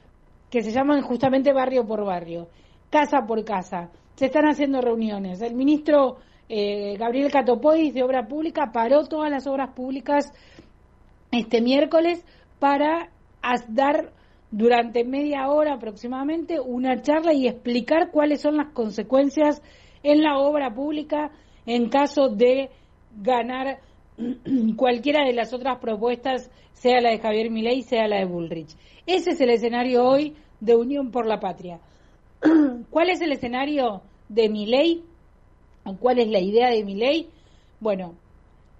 que 0.50 0.62
se 0.62 0.72
llaman 0.72 1.02
justamente 1.02 1.54
barrio 1.54 1.86
por 1.86 2.06
barrio, 2.06 2.50
casa 2.90 3.26
por 3.26 3.44
casa. 3.46 3.90
Se 4.16 4.26
están 4.26 4.46
haciendo 4.46 4.82
reuniones. 4.82 5.42
El 5.42 5.56
ministro 5.56 6.18
eh, 6.54 6.98
Gabriel 6.98 7.32
Catopois 7.32 7.94
de 7.94 8.04
Obra 8.04 8.28
Pública 8.28 8.72
paró 8.74 9.06
todas 9.06 9.32
las 9.32 9.48
obras 9.48 9.74
públicas 9.74 10.34
este 11.32 11.62
miércoles 11.62 12.26
para 12.60 13.10
dar 13.70 14.12
durante 14.52 15.06
media 15.06 15.48
hora 15.48 15.76
aproximadamente 15.76 16.60
una 16.60 17.02
charla 17.02 17.34
y 17.34 17.48
explicar 17.48 18.12
cuáles 18.12 18.42
son 18.42 18.58
las 18.58 18.74
consecuencias 18.74 19.62
en 20.04 20.22
la 20.22 20.40
obra 20.40 20.74
pública 20.74 21.32
en 21.66 21.88
caso 21.88 22.28
de 22.28 22.70
ganar 23.16 23.80
cualquiera 24.76 25.26
de 25.26 25.32
las 25.32 25.54
otras 25.54 25.80
propuestas, 25.80 26.52
sea 26.74 27.00
la 27.00 27.12
de 27.12 27.20
Javier 27.20 27.50
Milei, 27.50 27.82
sea 27.84 28.10
la 28.10 28.18
de 28.18 28.26
Bullrich. 28.26 28.76
Ese 29.06 29.32
es 29.32 29.40
el 29.40 29.52
escenario 29.52 30.04
hoy 30.04 30.36
de 30.60 30.76
Unión 30.76 31.12
por 31.12 31.26
la 31.28 31.40
Patria. 31.40 31.80
¿Cuál 32.90 33.10
es 33.10 33.22
el 33.22 33.32
escenario 33.32 34.02
de 34.28 34.50
Milei? 34.50 35.11
¿Cuál 36.00 36.20
es 36.20 36.28
la 36.28 36.40
idea 36.40 36.70
de 36.70 36.84
mi 36.84 36.96
ley? 36.96 37.30
Bueno, 37.80 38.16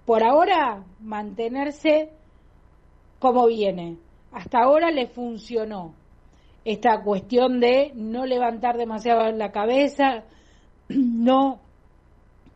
por 0.06 0.22
ahora 0.22 0.84
mantenerse 1.00 2.10
como 3.18 3.46
viene. 3.46 3.98
Hasta 4.32 4.60
ahora 4.62 4.90
le 4.90 5.06
funcionó 5.06 5.94
esta 6.64 7.02
cuestión 7.02 7.60
de 7.60 7.92
no 7.94 8.24
levantar 8.24 8.76
demasiado 8.76 9.30
la 9.32 9.50
cabeza, 9.50 10.24
no 10.88 11.60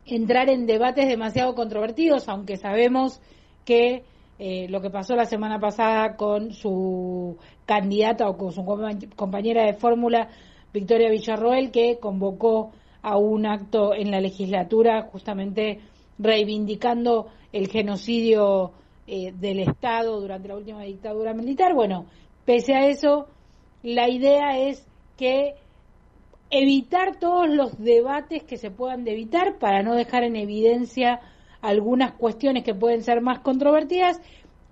entrar 0.06 0.48
en 0.48 0.66
debates 0.66 1.08
demasiado 1.08 1.54
controvertidos, 1.54 2.28
aunque 2.28 2.56
sabemos 2.56 3.20
que 3.64 4.04
eh, 4.38 4.66
lo 4.68 4.80
que 4.80 4.90
pasó 4.90 5.16
la 5.16 5.24
semana 5.24 5.58
pasada 5.58 6.16
con 6.16 6.52
su 6.52 7.36
candidata 7.64 8.28
o 8.28 8.36
con 8.36 8.52
su 8.52 8.64
compañera 9.16 9.64
de 9.64 9.74
fórmula, 9.74 10.28
Victoria 10.72 11.10
Villarroel, 11.10 11.70
que 11.70 11.98
convocó 11.98 12.72
a 13.06 13.16
un 13.16 13.46
acto 13.46 13.94
en 13.94 14.10
la 14.10 14.20
legislatura 14.20 15.02
justamente 15.02 15.78
reivindicando 16.18 17.28
el 17.52 17.68
genocidio 17.68 18.72
eh, 19.06 19.32
del 19.32 19.60
Estado 19.60 20.20
durante 20.20 20.48
la 20.48 20.56
última 20.56 20.82
dictadura 20.82 21.32
militar. 21.32 21.72
Bueno, 21.72 22.06
pese 22.44 22.74
a 22.74 22.88
eso, 22.88 23.28
la 23.84 24.08
idea 24.08 24.58
es 24.58 24.84
que 25.16 25.54
evitar 26.50 27.20
todos 27.20 27.48
los 27.48 27.78
debates 27.78 28.42
que 28.42 28.56
se 28.56 28.72
puedan 28.72 29.06
evitar 29.06 29.60
para 29.60 29.84
no 29.84 29.94
dejar 29.94 30.24
en 30.24 30.34
evidencia 30.34 31.20
algunas 31.62 32.10
cuestiones 32.10 32.64
que 32.64 32.74
pueden 32.74 33.04
ser 33.04 33.20
más 33.20 33.38
controvertidas 33.38 34.20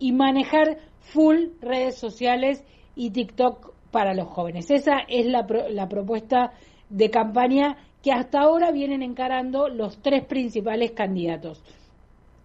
y 0.00 0.10
manejar 0.10 0.78
full 0.98 1.50
redes 1.60 1.98
sociales 1.98 2.64
y 2.96 3.10
TikTok 3.10 3.74
para 3.92 4.12
los 4.12 4.26
jóvenes. 4.26 4.72
Esa 4.72 5.04
es 5.06 5.26
la, 5.26 5.46
la 5.70 5.88
propuesta 5.88 6.52
de 6.90 7.10
campaña 7.10 7.76
que 8.04 8.12
hasta 8.12 8.42
ahora 8.42 8.70
vienen 8.70 9.02
encarando 9.02 9.68
los 9.68 10.00
tres 10.00 10.24
principales 10.26 10.92
candidatos. 10.92 11.60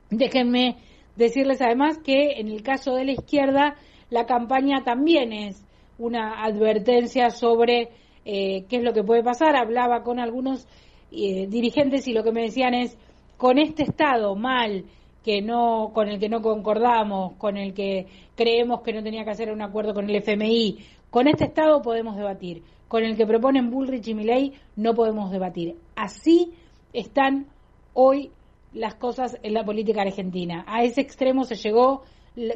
Déjenme 0.10 0.78
Decirles 1.19 1.62
además 1.62 1.98
que 1.98 2.39
en 2.39 2.48
el 2.48 2.63
caso 2.63 2.95
de 2.95 3.04
la 3.04 3.12
izquierda, 3.12 3.76
la 4.10 4.26
campaña 4.26 4.86
también 4.86 5.34
es 5.34 5.62
una 5.98 6.45
advertencia 6.45 7.30
sobre 7.30 7.89
eh, 8.24 8.63
qué 8.69 8.78
es 8.78 8.84
lo 8.84 8.93
que 8.93 9.04
puede 9.04 9.22
pasar. 9.22 9.58
Hablaba 9.58 10.02
con 10.02 10.17
algunos 10.17 10.65
eh, 11.12 11.45
dirigentes 11.48 12.08
y 12.08 12.13
lo 12.13 12.24
que 12.24 12.32
me 12.32 12.43
decían 12.43 12.74
es, 12.74 12.98
con 13.36 13.58
este 13.58 13.84
Estado 13.84 14.34
mal, 14.38 14.86
que 15.22 15.41
no, 15.41 15.91
con 15.93 16.08
el 16.08 16.22
que 16.22 16.30
no 16.30 16.41
concordamos, 16.41 17.34
con 17.34 17.58
el 17.58 17.74
que 17.74 18.08
creemos 18.38 18.80
que 18.80 18.93
no 18.93 19.04
tenía 19.04 19.26
que 19.26 19.32
hacer 19.32 19.52
un 19.52 19.62
acuerdo 19.62 19.93
con 19.93 20.10
el 20.10 20.15
FMI, 20.15 20.78
con 21.10 21.28
este 21.28 21.43
Estado 21.43 21.82
podemos 21.82 22.15
debatir, 22.15 22.63
con 22.89 23.06
el 23.06 23.15
que 23.15 23.25
proponen 23.25 23.69
Bullrich 23.69 24.10
y 24.10 24.13
Milley 24.13 24.54
no 24.75 24.93
podemos 24.93 25.32
debatir. 25.32 25.78
Así 25.95 26.52
están 26.91 27.47
hoy 27.93 28.32
las 28.73 28.95
cosas 28.95 29.38
en 29.41 29.54
la 29.54 29.63
política 29.63 30.02
argentina. 30.02 30.65
A 30.67 30.84
ese 30.84 30.99
extremo 30.99 31.45
se 31.45 31.56
llegó 31.56 32.04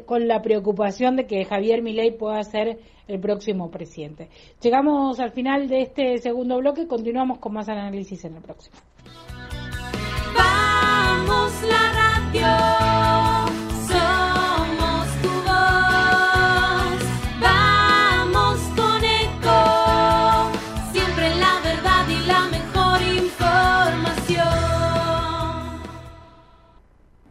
con 0.06 0.28
la 0.28 0.42
preocupación 0.42 1.16
de 1.16 1.26
que 1.26 1.44
Javier 1.44 1.82
Milei 1.82 2.16
pueda 2.16 2.42
ser 2.42 2.78
el 3.06 3.20
próximo 3.20 3.70
presidente. 3.70 4.28
Llegamos 4.60 5.20
al 5.20 5.32
final 5.32 5.68
de 5.68 5.82
este 5.82 6.18
segundo 6.18 6.58
bloque, 6.58 6.86
continuamos 6.86 7.38
con 7.38 7.52
más 7.52 7.68
análisis 7.68 8.24
en 8.24 8.36
el 8.36 8.42
próximo. 8.42 8.76
Vamos 10.34 11.62
la 11.62 11.92
radio, 12.32 12.73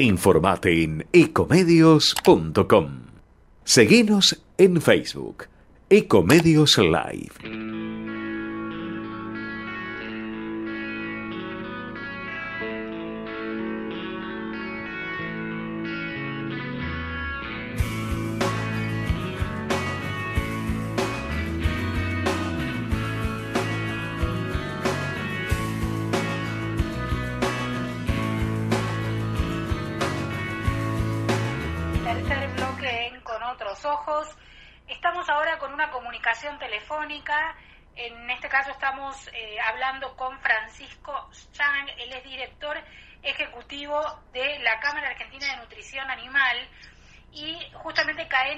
Informate 0.04 0.84
en 0.84 1.06
ecomedios.com. 1.13 2.89
Seguinos 3.63 4.44
en 4.58 4.82
Facebook, 4.82 5.46
Ecomedios 5.89 6.78
Live. 6.78 7.83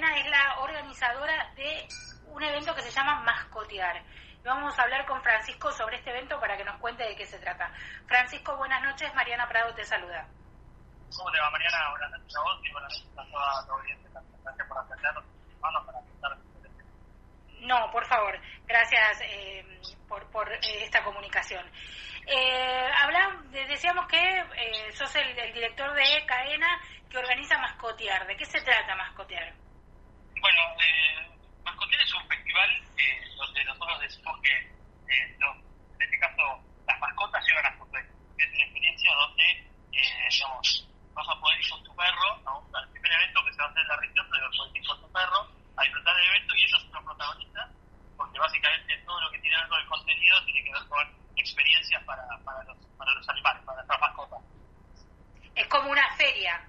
Es 0.04 0.26
la 0.30 0.58
organizadora 0.60 1.50
de 1.54 1.86
un 2.26 2.42
evento 2.42 2.74
que 2.74 2.82
se 2.82 2.90
llama 2.90 3.20
Mascotear. 3.22 4.02
Vamos 4.44 4.78
a 4.78 4.82
hablar 4.82 5.06
con 5.06 5.22
Francisco 5.22 5.72
sobre 5.72 5.96
este 5.96 6.10
evento 6.10 6.38
para 6.38 6.56
que 6.56 6.64
nos 6.64 6.76
cuente 6.78 7.02
de 7.04 7.16
qué 7.16 7.24
se 7.26 7.38
trata. 7.38 7.72
Francisco, 8.06 8.56
buenas 8.56 8.82
noches. 8.82 9.12
Mariana 9.14 9.48
Prado 9.48 9.74
te 9.74 9.84
saluda. 9.84 10.26
¿Cómo 11.16 11.30
te 11.32 11.40
va, 11.40 11.50
Mariana? 11.50 11.90
Buenas 11.90 12.10
noches 12.12 12.36
a 12.36 12.40
vos 12.42 12.60
y 12.62 12.72
buenas 12.72 12.92
noches 12.92 13.18
a 13.18 13.24
toda 13.32 13.66
la 13.66 13.72
audiencia. 13.74 14.10
Gracias 14.44 14.68
por 14.68 14.78
atendernos 14.78 15.24
para 15.60 15.82
contar 15.82 16.36
No, 17.60 17.90
por 17.90 18.06
favor, 18.06 18.38
gracias 18.66 19.20
eh, 19.22 19.80
por, 20.08 20.30
por 20.30 20.52
eh, 20.52 20.58
esta 20.84 21.02
comunicación. 21.02 21.68
Eh, 22.26 22.90
habla- 23.02 23.40
de- 23.50 23.66
decíamos 23.66 24.06
que 24.06 24.18
eh, 24.18 24.92
sos 24.92 25.14
el, 25.16 25.36
el 25.38 25.52
director 25.54 25.92
de 25.94 26.24
Caena 26.26 26.68
que 27.10 27.18
organiza 27.18 27.58
Mascotear. 27.58 28.26
¿De 28.26 28.36
qué 28.36 28.44
se 28.44 28.60
trata 28.60 28.94
Mascotear? 28.94 29.54
Bueno, 30.40 30.60
eh, 30.80 31.38
Mascotel 31.64 32.00
es 32.00 32.14
un 32.14 32.26
festival 32.28 32.70
eh, 32.98 33.20
donde 33.36 33.64
nosotros 33.64 34.00
decimos 34.00 34.40
que 34.42 34.52
eh, 34.52 35.36
en 35.38 36.02
este 36.02 36.18
caso 36.18 36.42
las 36.86 37.00
mascotas 37.00 37.44
llevan 37.46 37.66
a 37.66 37.76
su 37.78 37.84
Es 37.96 38.52
una 38.52 38.64
experiencia 38.64 39.12
donde, 39.14 39.44
eh, 39.92 40.28
digamos, 40.30 40.88
vas 41.14 41.28
a 41.28 41.40
poder 41.40 41.58
ir 41.60 41.68
con 41.70 41.82
tu 41.84 41.94
perro 41.96 42.28
a 42.46 42.58
un, 42.58 42.76
al 42.76 42.88
primer 42.90 43.12
evento 43.12 43.44
que 43.44 43.52
se 43.52 43.58
va 43.62 43.66
a 43.66 43.70
hacer 43.70 43.82
en 43.82 43.88
la 43.88 43.96
región, 43.96 44.26
pero 44.30 44.50
puedes 44.56 44.76
ir 44.76 44.86
con 44.86 45.00
tu 45.00 45.12
perro 45.12 45.40
a 45.76 45.82
disfrutar 45.82 46.16
del 46.16 46.26
evento 46.26 46.54
y 46.54 46.62
ellos 46.64 46.80
son 46.82 46.92
los 46.92 47.04
protagonistas, 47.04 47.68
porque 48.16 48.38
básicamente 48.38 48.96
todo 49.06 49.20
lo 49.20 49.30
que 49.30 49.38
tiene 49.40 49.56
que 49.56 49.74
ver 49.76 49.86
contenido 49.86 50.44
tiene 50.44 50.64
que 50.64 50.72
ver 50.72 50.84
con 50.88 51.06
experiencias 51.36 52.02
para, 52.04 52.22
para, 52.44 52.62
los, 52.64 52.76
para 52.96 53.12
los 53.14 53.28
animales, 53.28 53.62
para 53.64 53.76
nuestras 53.76 54.00
mascotas. 54.00 54.42
Es 55.54 55.66
como 55.68 55.90
una 55.90 56.08
feria. 56.16 56.60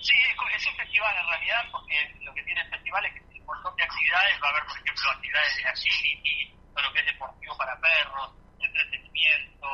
Sí, 0.00 0.16
es, 0.16 0.36
co- 0.36 0.48
es 0.48 0.66
un 0.66 0.76
en 1.08 1.28
realidad, 1.28 1.64
porque 1.72 2.14
lo 2.20 2.34
que 2.34 2.42
tiene 2.42 2.60
el 2.60 2.70
festival 2.70 3.04
es 3.06 3.14
que 3.14 3.20
tiene 3.20 3.40
un 3.40 3.46
montón 3.46 3.76
de 3.76 3.82
actividades. 3.84 4.42
Va 4.42 4.46
a 4.46 4.50
haber, 4.50 4.64
por 4.64 4.78
ejemplo, 4.78 5.10
actividades 5.10 5.56
de 5.56 5.68
agility, 5.68 6.54
todo 6.74 6.82
lo 6.84 6.92
que 6.92 7.00
es 7.00 7.06
deportivo 7.06 7.56
para 7.56 7.80
perros, 7.80 8.30
entretenimiento, 8.60 9.68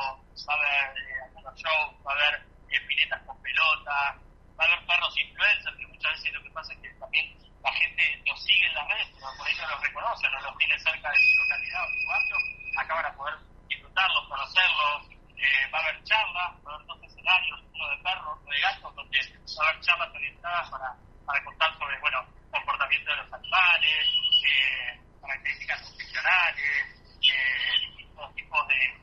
va 0.47 0.53
a 0.53 0.57
haber 0.57 0.97
eh, 0.97 1.21
algunos 1.25 1.55
shows, 1.55 1.95
va 2.05 2.11
a 2.11 2.15
haber 2.15 2.47
eh, 2.69 2.81
piletas 2.87 3.21
con 3.25 3.41
pelota, 3.41 4.15
va 4.59 4.63
a 4.63 4.67
haber 4.67 4.85
perros 4.87 5.13
influencers, 5.17 5.77
que 5.77 5.87
muchas 5.87 6.11
veces 6.11 6.33
lo 6.33 6.43
que 6.43 6.51
pasa 6.51 6.73
es 6.73 6.79
que 6.79 6.89
también 6.95 7.25
la 7.63 7.73
gente 7.73 8.23
los 8.25 8.43
sigue 8.43 8.65
en 8.67 8.75
las 8.75 8.87
redes, 8.87 9.07
pero 9.13 9.27
por 9.37 9.47
ahí 9.47 9.55
no 9.55 9.67
los 9.67 9.81
reconoce, 9.81 10.29
no 10.29 10.39
los 10.41 10.57
tiene 10.57 10.79
cerca 10.79 11.09
de 11.09 11.17
su 11.17 11.41
localidad 11.43 11.83
o 11.83 11.89
su 11.91 12.07
barrio, 12.07 12.37
acá 12.77 12.93
van 12.95 13.05
a 13.05 13.15
poder 13.15 13.35
disfrutarlos, 13.67 14.27
conocerlos, 14.27 15.09
eh, 15.37 15.69
va 15.73 15.79
a 15.79 15.81
haber 15.83 16.03
charlas, 16.03 16.51
va 16.65 16.71
a 16.71 16.75
haber 16.75 16.87
dos 16.87 17.03
escenarios, 17.03 17.59
uno 17.73 17.89
de 17.89 17.97
perros, 18.03 18.39
uno 18.41 18.51
de 18.51 18.59
gatos, 18.61 18.95
donde 18.95 19.19
va 19.19 19.65
a 19.65 19.69
haber 19.69 19.81
charlas 19.81 20.09
orientadas 20.15 20.69
para, 20.69 20.95
para 21.27 21.43
contar 21.43 21.77
sobre, 21.77 21.99
bueno, 21.99 22.25
comportamiento 22.49 23.11
de 23.11 23.17
los 23.17 23.33
animales, 23.33 24.07
eh, 24.47 24.99
características 25.21 25.81
nutricionales, 25.83 26.87
eh, 27.21 27.87
distintos 27.87 28.35
tipos 28.35 28.67
de, 28.67 28.97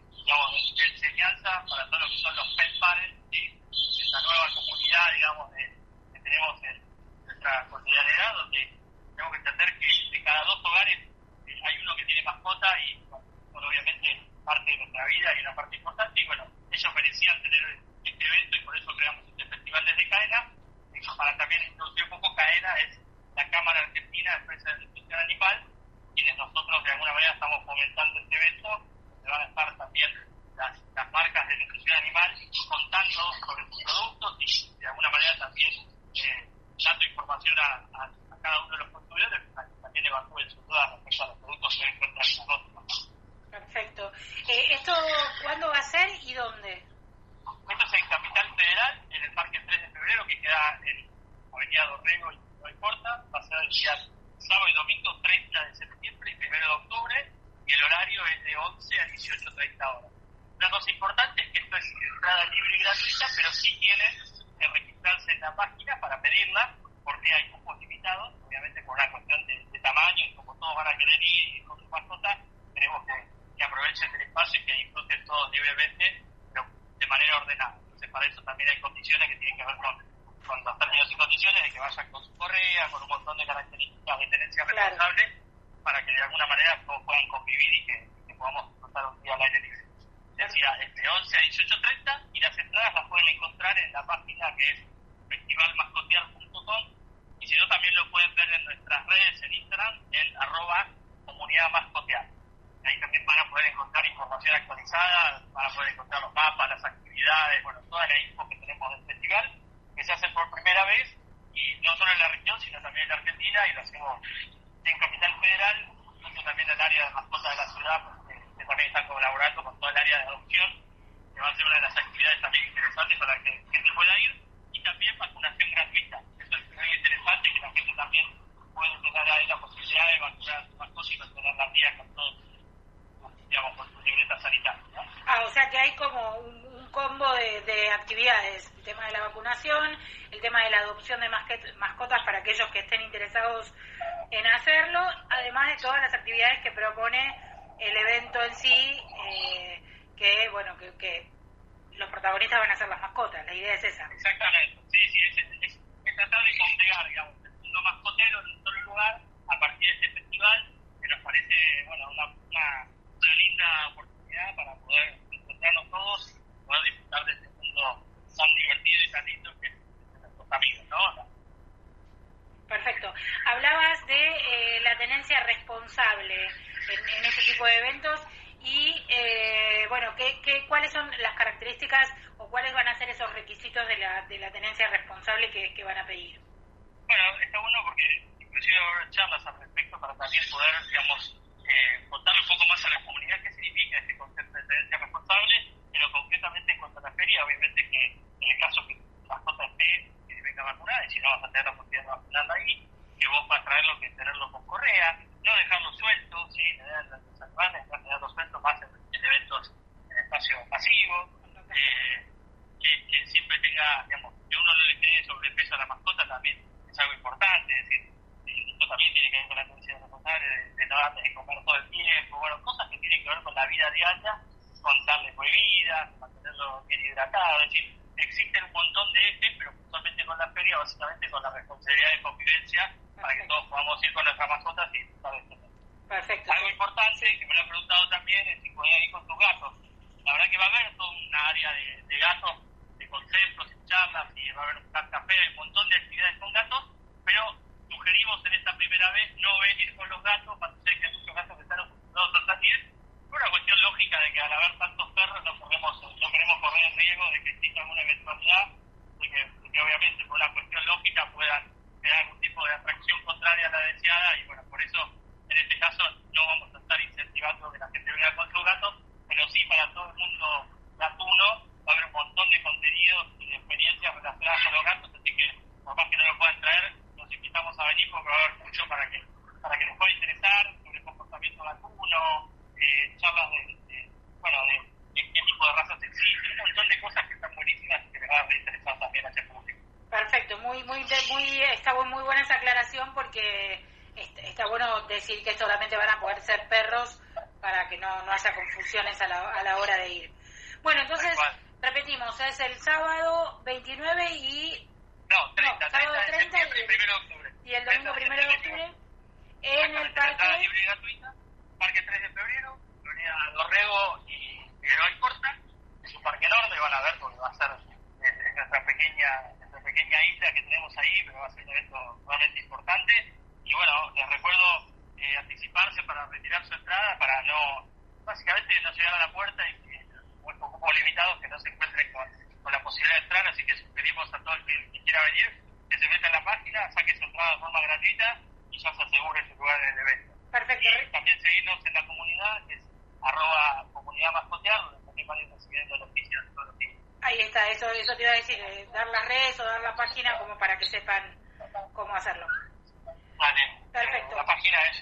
enseñanza 0.84 1.64
para 1.68 1.86
todo 1.86 2.00
lo 2.00 2.08
que 2.08 2.18
son 2.18 2.36
los 2.36 2.54
pet 2.56 2.80
parents, 2.80 3.20
¿sí? 3.30 3.60
esta 3.70 4.20
nueva 4.22 4.48
comunidad, 4.54 5.12
digamos, 5.14 5.50
de, 5.52 5.64
que 6.12 6.20
tenemos 6.20 6.62
en 6.64 6.82
nuestra 7.24 7.68
cotidianidad, 7.68 8.34
donde 8.34 8.58
tenemos 9.14 9.32
que 9.32 9.38
entender 9.38 9.78
que 9.78 10.10
de 10.10 10.24
cada 10.24 10.44
dos 10.44 10.60
hogares 10.64 10.98
eh, 11.46 11.60
hay 11.62 11.78
uno 11.78 11.96
que 11.96 12.04
tiene 12.06 12.22
mascota 12.22 12.68
y, 12.80 13.04
obviamente 13.52 14.34
parte 14.44 14.70
de 14.70 14.76
nuestra 14.78 15.06
vida 15.06 15.28
y 15.36 15.40
una 15.40 15.54
parte 15.54 15.76
importante. 15.76 16.20
Y 16.20 16.26
bueno, 16.26 16.46
ellos 16.70 16.94
merecían 16.94 17.42
tener 17.42 17.78
este 18.04 18.24
evento 18.24 18.56
y 18.56 18.60
por 18.64 18.76
eso 18.76 18.96
creamos 18.96 19.24
este 19.28 19.44
festival 19.46 19.84
desde 19.86 20.08
Caena. 20.08 20.50
Y 20.94 21.16
para 21.16 21.36
también 21.36 21.62
introducir 21.64 22.04
un 22.04 22.10
poco, 22.10 22.34
Caena 22.34 22.74
es 22.76 22.98
la 23.34 23.48
Cámara 23.50 23.80
Argentina 23.80 24.38
de 24.38 24.46
Animal, 25.18 25.64
quienes 26.14 26.36
nosotros 26.36 26.84
de 26.84 26.90
alguna 26.92 27.12
manera 27.12 27.32
estamos 27.32 27.64
fomentando 27.64 28.20
este 28.20 28.36
evento, 28.36 28.68
donde 28.68 29.30
van 29.30 29.40
a 29.42 29.46
estar 29.46 29.76
también 29.76 30.10
las, 30.56 30.78
las 30.94 31.12
marcas 31.12 31.48
de 31.48 31.56
nutrición 31.58 31.96
animal 31.98 32.30
contando 32.68 33.20
sobre 33.46 33.64
sus 33.70 33.84
productos 33.84 34.36
y 34.40 34.78
de 34.80 34.86
alguna 34.86 35.10
manera 35.10 35.38
también 35.38 35.70
eh, 36.14 36.48
dando 36.84 37.04
información 37.04 37.58
a, 37.58 37.64
a- 37.98 38.34
a 38.34 38.38
cada 38.42 38.60
uno 38.64 38.72
de 38.76 38.84
los 38.84 38.90
consumidores 38.92 39.40
para 39.54 39.68
que 39.68 39.74
también 39.82 40.06
evacúen 40.06 40.50
sus 40.50 40.66
dudas 40.66 40.90
respecto 40.92 41.24
a 41.24 41.26
los 41.28 41.38
productos 41.38 41.78
que 41.78 41.84
encuentran 41.88 42.26
en 42.28 42.36
nosotros. 42.46 43.10
Perfecto. 43.50 44.12
Eh, 44.48 44.66
¿Esto 44.74 44.92
cuándo 45.42 45.68
va 45.68 45.78
a 45.78 45.82
ser 45.82 46.08
y 46.22 46.34
dónde? 46.34 46.72
Esto 46.74 47.84
es 47.86 47.92
en 48.02 48.08
Capital 48.08 48.54
Federal, 48.56 49.02
en 49.10 49.22
el 49.24 49.32
Parque 49.34 49.60
3 49.66 49.80
de 49.80 49.88
Febrero, 49.90 50.26
que 50.26 50.40
queda 50.40 50.80
en 50.84 51.08
Avenida 51.52 51.86
Dorrego 51.86 52.32
y 52.32 52.36
no 52.60 52.68
importa. 52.68 53.24
Va 53.34 53.38
a 53.38 53.42
ser 53.42 53.58
el 53.62 53.68
día 53.70 53.92
sábado 54.38 54.68
y 54.68 54.74
domingo 54.74 55.20
30 55.22 55.64
de 55.64 55.74
septiembre 55.76 56.30
y 56.38 56.46
1 56.46 56.58
de 56.58 56.66
octubre. 56.66 57.32
Y 57.66 57.72
el 57.72 57.82
horario 57.84 58.26
es 58.26 58.44
de 58.44 58.56
11 58.56 59.00
a 59.00 59.06
18.30 59.08 59.96
horas. 59.96 60.12
Una 60.56 60.70
cosa 60.70 60.83
importante 60.94 61.42
es 61.42 61.48
que 61.50 61.58
esto 61.58 61.76
es 61.76 61.84
entrada 62.14 62.44
libre 62.46 62.76
y 62.76 62.82
gratuita, 62.82 63.26
pero 63.36 63.52
sí 63.52 63.78
tienen 63.78 64.12
que 64.58 64.68
registrarse 64.68 65.32
en 65.32 65.40
la 65.40 65.56
página 65.56 66.00
para 66.00 66.20
pedirla, 66.22 66.74
porque 67.02 67.34
hay 67.34 67.50
cupos 67.50 67.78
limitados, 67.80 68.33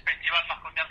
Festival 0.04 0.46
Mascotear 0.48 0.86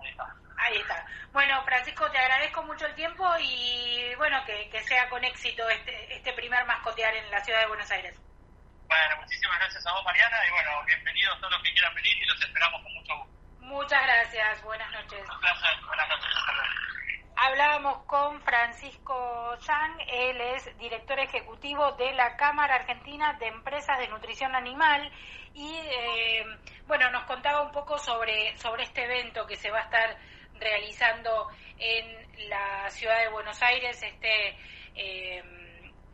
Ahí 0.00 0.10
está. 0.10 0.34
Ahí 0.58 0.76
está. 0.78 1.06
Bueno, 1.32 1.62
Francisco, 1.64 2.10
te 2.10 2.18
agradezco 2.18 2.62
mucho 2.62 2.86
el 2.86 2.94
tiempo 2.94 3.26
y 3.40 4.14
bueno, 4.16 4.44
que, 4.44 4.68
que 4.70 4.82
sea 4.84 5.08
con 5.08 5.24
éxito 5.24 5.68
este, 5.68 6.16
este 6.16 6.32
primer 6.34 6.64
mascotear 6.66 7.14
en 7.14 7.30
la 7.30 7.40
ciudad 7.42 7.60
de 7.60 7.66
Buenos 7.66 7.90
Aires. 7.90 8.16
Bueno, 8.86 9.16
muchísimas 9.20 9.58
gracias 9.58 9.86
a 9.86 9.92
vos, 9.92 10.04
Mariana, 10.04 10.36
y 10.46 10.50
bueno, 10.50 10.84
bienvenidos 10.86 11.38
todos 11.40 11.52
los 11.52 11.62
que 11.62 11.72
quieran 11.72 11.94
venir 11.94 12.16
y 12.16 12.26
los 12.26 12.40
esperamos 12.40 12.82
con 12.82 12.94
mucho 12.94 13.16
gusto. 13.16 13.34
Muchas 13.60 14.02
gracias, 14.02 14.62
buenas 14.62 14.90
noches. 14.92 15.28
Un 15.28 15.40
placer, 15.40 15.80
buenas 15.86 16.08
noches. 16.08 16.30
Hablábamos 17.36 18.04
con 18.04 18.40
Francisco 18.42 19.56
Yang, 19.58 20.00
él 20.08 20.40
es 20.40 20.78
director 20.78 21.18
ejecutivo 21.18 21.92
de 21.92 22.12
la 22.12 22.36
Cámara 22.36 22.76
Argentina 22.76 23.32
de 23.34 23.48
Empresas 23.48 23.98
de 23.98 24.08
Nutrición 24.08 24.54
Animal 24.54 25.10
y 25.52 25.74
eh, 25.74 26.44
bueno, 26.86 27.10
nos 27.10 27.24
contaba 27.24 27.62
un 27.62 27.72
poco 27.72 27.98
sobre, 27.98 28.56
sobre 28.58 28.84
este 28.84 29.04
evento 29.04 29.46
que 29.46 29.56
se 29.56 29.70
va 29.70 29.80
a 29.80 29.82
estar 29.82 30.16
realizando 30.60 31.48
en 31.76 32.48
la 32.48 32.88
ciudad 32.90 33.18
de 33.20 33.28
Buenos 33.30 33.60
Aires 33.62 34.00
este 34.00 34.56
eh, 34.94 35.42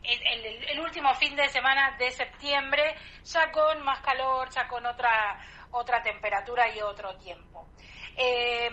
el, 0.02 0.80
último 0.80 1.14
fin 1.16 1.36
de 1.36 1.48
semana 1.48 1.96
de 1.98 2.10
septiembre, 2.10 2.96
ya 3.24 3.52
con 3.52 3.82
más 3.82 4.00
calor, 4.00 4.48
ya 4.50 4.66
con 4.66 4.86
otra 4.86 5.38
otra 5.72 6.02
temperatura 6.02 6.74
y 6.74 6.80
otro 6.80 7.14
tiempo. 7.18 7.68
Eh, 8.16 8.70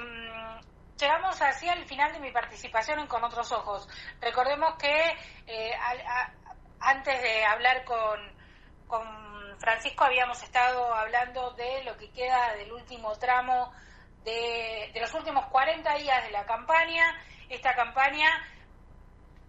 llegamos 0.97 1.41
así 1.41 1.67
al 1.69 1.85
final 1.85 2.11
de 2.13 2.19
mi 2.19 2.31
participación 2.31 2.99
en 2.99 3.07
Con 3.07 3.23
Otros 3.23 3.51
Ojos. 3.51 3.87
Recordemos 4.19 4.75
que 4.75 5.15
eh, 5.47 5.73
a- 5.75 6.31
antes 6.79 7.21
de 7.21 7.45
hablar 7.45 7.83
con, 7.85 8.19
con 8.87 9.57
Francisco 9.59 10.03
habíamos 10.03 10.41
estado 10.43 10.93
hablando 10.93 11.51
de 11.51 11.83
lo 11.83 11.97
que 11.97 12.11
queda 12.11 12.53
del 12.55 12.71
último 12.71 13.15
tramo 13.17 13.71
de, 14.23 14.91
de 14.93 14.99
los 15.01 15.13
últimos 15.13 15.45
40 15.47 15.95
días 15.95 16.23
de 16.23 16.31
la 16.31 16.45
campaña. 16.45 17.03
Esta 17.49 17.73
campaña 17.75 18.27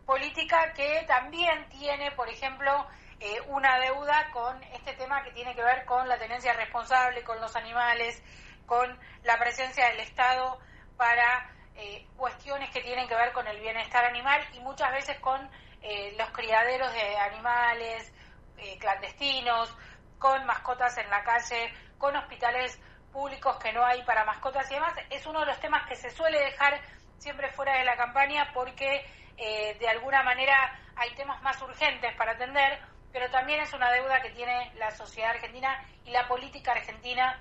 política 0.07 0.73
que 0.73 1.05
también 1.07 1.69
tiene, 1.69 2.13
por 2.13 2.29
ejemplo, 2.29 2.87
eh, 3.21 3.41
una 3.49 3.79
deuda 3.81 4.31
con 4.33 4.63
este 4.63 4.95
tema 4.95 5.23
que 5.25 5.33
tiene 5.33 5.55
que 5.55 5.63
ver 5.63 5.85
con 5.85 6.09
la 6.09 6.19
tenencia 6.19 6.53
responsable, 6.53 7.25
con 7.25 7.41
los 7.41 7.55
animales, 7.57 8.23
con 8.67 8.99
la 9.25 9.37
presencia 9.39 9.89
del 9.89 10.01
Estado 10.01 10.59
para 10.99 11.51
eh, 11.75 12.07
cuestiones 12.17 12.69
que 12.71 12.83
tienen 12.83 13.09
que 13.09 13.15
ver 13.15 13.33
con 13.33 13.47
el 13.47 13.59
bienestar 13.61 14.05
animal 14.05 14.47
y 14.53 14.61
muchas 14.61 14.93
veces 14.93 15.19
con 15.21 15.49
eh, 15.81 16.15
los 16.19 16.29
criaderos 16.33 16.93
de 16.93 17.17
animales 17.17 18.13
eh, 18.59 18.77
clandestinos, 18.79 19.75
con 20.19 20.45
mascotas 20.45 20.99
en 20.99 21.09
la 21.09 21.23
calle, 21.23 21.73
con 21.97 22.15
hospitales 22.17 22.79
públicos 23.13 23.57
que 23.59 23.73
no 23.73 23.85
hay 23.85 24.03
para 24.03 24.25
mascotas 24.25 24.71
y 24.71 24.75
demás. 24.75 24.95
Es 25.11 25.25
uno 25.27 25.41
de 25.41 25.47
los 25.47 25.61
temas 25.61 25.87
que 25.89 25.97
se 25.97 26.11
suele 26.11 26.39
dejar 26.41 26.81
siempre 27.19 27.51
fuera 27.53 27.79
de 27.79 27.85
la 27.85 27.97
campaña 27.97 28.51
porque 28.53 29.05
eh, 29.37 29.77
de 29.79 29.89
alguna 29.89 30.23
manera 30.23 30.79
hay 30.97 31.15
temas 31.15 31.41
más 31.43 31.61
urgentes 31.63 32.15
para 32.17 32.33
atender, 32.33 32.81
pero 33.13 33.31
también 33.31 33.61
es 33.61 33.73
una 33.73 33.91
deuda 33.93 34.21
que 34.21 34.31
tiene 34.31 34.73
la 34.75 34.91
sociedad 34.91 35.31
argentina 35.31 35.85
y 36.05 36.11
la 36.11 36.27
política 36.27 36.73
argentina 36.73 37.41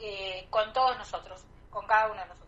eh, 0.00 0.46
con 0.50 0.72
todos 0.72 0.96
nosotros, 0.96 1.46
con 1.70 1.86
cada 1.86 2.06
uno 2.06 2.20
de 2.22 2.28
nosotros. 2.28 2.43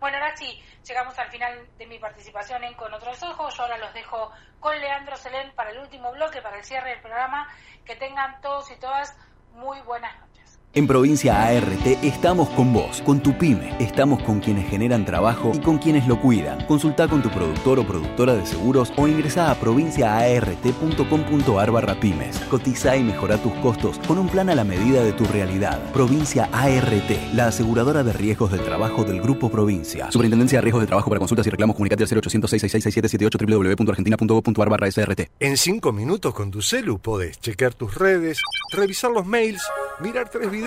Bueno, 0.00 0.16
ahora 0.18 0.36
sí, 0.36 0.62
llegamos 0.86 1.18
al 1.18 1.28
final 1.28 1.68
de 1.76 1.86
mi 1.86 1.98
participación 1.98 2.62
en 2.62 2.74
Con 2.74 2.94
Otros 2.94 3.20
Ojos. 3.24 3.56
Yo 3.56 3.64
ahora 3.64 3.78
los 3.78 3.92
dejo 3.92 4.30
con 4.60 4.78
Leandro 4.78 5.16
Selén 5.16 5.52
para 5.56 5.70
el 5.70 5.78
último 5.78 6.12
bloque, 6.12 6.40
para 6.40 6.58
el 6.58 6.64
cierre 6.64 6.90
del 6.90 7.00
programa. 7.00 7.48
Que 7.84 7.96
tengan 7.96 8.40
todos 8.40 8.70
y 8.70 8.76
todas 8.76 9.16
muy 9.52 9.80
buenas 9.80 10.16
noches. 10.20 10.27
En 10.74 10.86
Provincia 10.86 11.46
ART 11.46 11.86
estamos 12.02 12.50
con 12.50 12.74
vos, 12.74 13.00
con 13.00 13.22
tu 13.22 13.38
pyme, 13.38 13.74
estamos 13.80 14.22
con 14.22 14.38
quienes 14.38 14.68
generan 14.68 15.06
trabajo 15.06 15.52
y 15.54 15.60
con 15.60 15.78
quienes 15.78 16.06
lo 16.06 16.20
cuidan. 16.20 16.66
Consulta 16.66 17.08
con 17.08 17.22
tu 17.22 17.30
productor 17.30 17.78
o 17.78 17.86
productora 17.86 18.34
de 18.34 18.44
seguros 18.44 18.92
o 18.98 19.08
ingresa 19.08 19.50
a 19.50 19.54
provinciaart.com.ar 19.54 21.70
barra 21.70 21.98
pymes. 21.98 22.38
Cotiza 22.50 22.98
y 22.98 23.02
mejora 23.02 23.38
tus 23.38 23.54
costos 23.54 23.98
con 24.06 24.18
un 24.18 24.28
plan 24.28 24.50
a 24.50 24.54
la 24.54 24.62
medida 24.62 25.02
de 25.02 25.14
tu 25.14 25.24
realidad. 25.24 25.80
Provincia 25.92 26.50
ART, 26.52 27.32
la 27.32 27.46
aseguradora 27.46 28.04
de 28.04 28.12
riesgos 28.12 28.52
del 28.52 28.62
trabajo 28.62 29.04
del 29.04 29.22
Grupo 29.22 29.50
Provincia. 29.50 30.12
Superintendencia 30.12 30.58
de 30.58 30.62
Riesgos 30.62 30.82
del 30.82 30.88
Trabajo 30.88 31.08
para 31.08 31.18
consultas 31.18 31.46
y 31.46 31.50
reclamos 31.50 31.76
comunicate 31.76 32.04
al 32.04 32.10
0800 32.10 32.50
666 32.50 33.48
www.argentina.gov.ar 33.48 34.68
barra 34.68 34.90
SRT. 34.90 35.30
En 35.40 35.56
cinco 35.56 35.92
minutos 35.92 36.34
con 36.34 36.50
tu 36.50 36.60
celu 36.60 36.98
podés 36.98 37.40
chequear 37.40 37.72
tus 37.72 37.94
redes, 37.94 38.42
revisar 38.72 39.10
los 39.10 39.24
mails, 39.24 39.62
mirar 40.00 40.28
tres 40.28 40.50
videos 40.50 40.57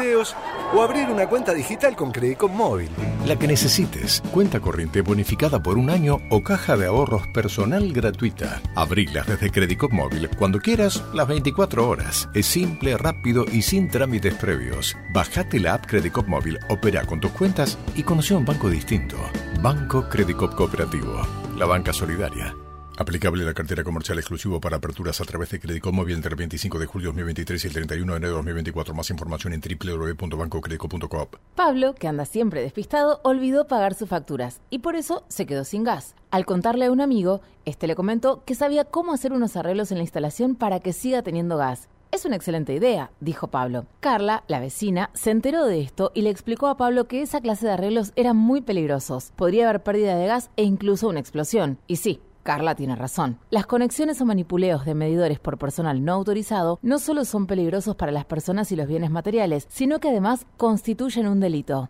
o 0.73 0.81
abrir 0.81 1.09
una 1.09 1.27
cuenta 1.27 1.53
digital 1.53 1.95
con 1.95 2.11
Credicop 2.11 2.51
Móvil. 2.51 2.89
La 3.25 3.37
que 3.37 3.47
necesites. 3.47 4.21
Cuenta 4.31 4.59
corriente 4.59 5.01
bonificada 5.01 5.61
por 5.61 5.77
un 5.77 5.89
año 5.89 6.19
o 6.29 6.43
caja 6.43 6.77
de 6.77 6.87
ahorros 6.87 7.27
personal 7.27 7.91
gratuita. 7.91 8.61
Abrilas 8.75 9.27
desde 9.27 9.51
Credicop 9.51 9.91
Móvil 9.91 10.29
cuando 10.37 10.59
quieras, 10.59 11.03
las 11.13 11.27
24 11.27 11.87
horas. 11.87 12.29
Es 12.33 12.45
simple, 12.45 12.97
rápido 12.97 13.45
y 13.51 13.61
sin 13.61 13.89
trámites 13.89 14.33
previos. 14.35 14.95
Bajate 15.13 15.59
la 15.59 15.75
app 15.75 15.85
Credicop 15.85 16.27
Móvil, 16.27 16.59
opera 16.69 17.05
con 17.05 17.19
tus 17.19 17.31
cuentas 17.31 17.77
y 17.95 18.03
conoce 18.03 18.33
un 18.33 18.45
banco 18.45 18.69
distinto. 18.69 19.17
Banco 19.61 20.07
Credicop 20.09 20.55
Cooperativo. 20.55 21.21
La 21.57 21.65
banca 21.65 21.93
solidaria. 21.93 22.55
Aplicable 22.97 23.45
la 23.45 23.53
cartera 23.53 23.83
comercial 23.83 24.19
exclusivo 24.19 24.59
para 24.59 24.77
aperturas 24.77 25.21
a 25.21 25.23
través 25.23 25.49
de 25.49 25.59
Credicop 25.59 25.93
Móvil 25.93 26.15
entre 26.15 26.31
el 26.31 26.35
25 26.35 26.77
de 26.77 26.85
julio 26.85 27.07
de 27.07 27.13
2023 27.13 27.63
y 27.63 27.67
el 27.67 27.73
31 27.73 28.13
de 28.13 28.17
enero 28.17 28.31
de 28.31 28.37
2024. 28.37 28.93
Más 28.93 29.09
información 29.09 29.53
en 29.53 29.61
www.bancocredico.coop. 29.61 31.35
Pablo, 31.55 31.95
que 31.95 32.07
anda 32.07 32.25
siempre 32.25 32.61
despistado, 32.61 33.21
olvidó 33.23 33.65
pagar 33.67 33.93
sus 33.93 34.09
facturas 34.09 34.61
y 34.69 34.79
por 34.79 34.95
eso 34.95 35.23
se 35.29 35.45
quedó 35.45 35.63
sin 35.63 35.83
gas. 35.83 36.15
Al 36.31 36.45
contarle 36.45 36.85
a 36.85 36.91
un 36.91 37.01
amigo, 37.01 37.41
este 37.65 37.87
le 37.87 37.95
comentó 37.95 38.43
que 38.45 38.55
sabía 38.55 38.85
cómo 38.85 39.13
hacer 39.13 39.31
unos 39.33 39.55
arreglos 39.55 39.91
en 39.91 39.97
la 39.97 40.03
instalación 40.03 40.55
para 40.55 40.79
que 40.79 40.93
siga 40.93 41.23
teniendo 41.23 41.57
gas. 41.57 41.87
Es 42.11 42.25
una 42.25 42.35
excelente 42.35 42.73
idea, 42.73 43.09
dijo 43.21 43.47
Pablo. 43.47 43.85
Carla, 44.01 44.43
la 44.49 44.59
vecina, 44.59 45.11
se 45.13 45.31
enteró 45.31 45.65
de 45.65 45.79
esto 45.79 46.11
y 46.13 46.23
le 46.23 46.29
explicó 46.29 46.67
a 46.67 46.75
Pablo 46.75 47.07
que 47.07 47.21
esa 47.21 47.39
clase 47.39 47.65
de 47.65 47.71
arreglos 47.71 48.11
eran 48.17 48.35
muy 48.35 48.59
peligrosos. 48.59 49.31
Podría 49.37 49.69
haber 49.69 49.81
pérdida 49.81 50.17
de 50.17 50.27
gas 50.27 50.49
e 50.57 50.63
incluso 50.63 51.07
una 51.07 51.21
explosión. 51.21 51.77
Y 51.87 51.95
sí, 51.95 52.19
Carla 52.43 52.75
tiene 52.75 52.95
razón. 52.95 53.37
Las 53.49 53.65
conexiones 53.65 54.19
o 54.21 54.25
manipuleos 54.25 54.85
de 54.85 54.95
medidores 54.95 55.39
por 55.39 55.57
personal 55.57 56.03
no 56.03 56.13
autorizado 56.13 56.79
no 56.81 56.99
solo 56.99 57.25
son 57.25 57.47
peligrosos 57.47 57.95
para 57.95 58.11
las 58.11 58.25
personas 58.25 58.71
y 58.71 58.75
los 58.75 58.87
bienes 58.87 59.11
materiales, 59.11 59.67
sino 59.69 59.99
que 59.99 60.09
además 60.09 60.45
constituyen 60.57 61.27
un 61.27 61.39
delito. 61.39 61.89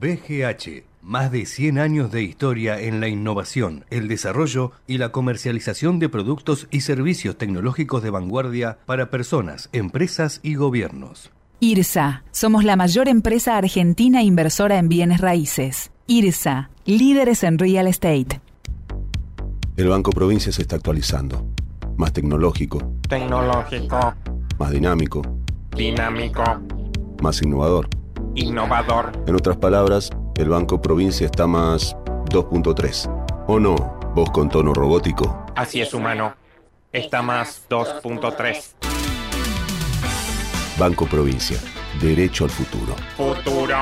BGH, 0.00 0.91
más 1.02 1.32
de 1.32 1.46
100 1.46 1.78
años 1.78 2.12
de 2.12 2.22
historia 2.22 2.80
en 2.80 3.00
la 3.00 3.08
innovación, 3.08 3.84
el 3.90 4.06
desarrollo 4.08 4.72
y 4.86 4.98
la 4.98 5.10
comercialización 5.10 5.98
de 5.98 6.08
productos 6.08 6.68
y 6.70 6.82
servicios 6.82 7.36
tecnológicos 7.36 8.02
de 8.02 8.10
vanguardia 8.10 8.78
para 8.86 9.10
personas, 9.10 9.68
empresas 9.72 10.40
y 10.42 10.54
gobiernos. 10.54 11.30
IRSA, 11.60 12.24
somos 12.30 12.64
la 12.64 12.76
mayor 12.76 13.08
empresa 13.08 13.56
argentina 13.56 14.22
inversora 14.22 14.78
en 14.78 14.88
bienes 14.88 15.20
raíces. 15.20 15.90
IRSA, 16.06 16.70
líderes 16.86 17.44
en 17.44 17.58
real 17.58 17.86
estate. 17.86 18.40
El 19.76 19.88
Banco 19.88 20.10
Provincia 20.10 20.52
se 20.52 20.62
está 20.62 20.76
actualizando. 20.76 21.46
Más 21.96 22.12
tecnológico, 22.12 22.78
Tecnológico, 23.08 24.14
más 24.58 24.70
dinámico, 24.70 25.22
dinámico, 25.76 26.42
más 27.22 27.42
innovador. 27.42 27.88
innovador. 28.34 29.12
En 29.26 29.34
otras 29.36 29.56
palabras, 29.58 30.10
el 30.36 30.48
Banco 30.48 30.80
Provincia 30.80 31.26
está 31.26 31.46
más 31.46 31.96
2.3. 32.30 33.44
¿O 33.46 33.58
no? 33.58 33.74
Vos 34.14 34.30
con 34.30 34.48
tono 34.48 34.72
robótico. 34.72 35.46
Así 35.54 35.80
es, 35.80 35.92
humano. 35.94 36.34
Está 36.92 37.22
más 37.22 37.66
2.3. 37.68 38.74
Banco 40.78 41.06
Provincia. 41.06 41.58
Derecho 42.00 42.44
al 42.44 42.50
futuro. 42.50 42.94
Futuro. 43.16 43.76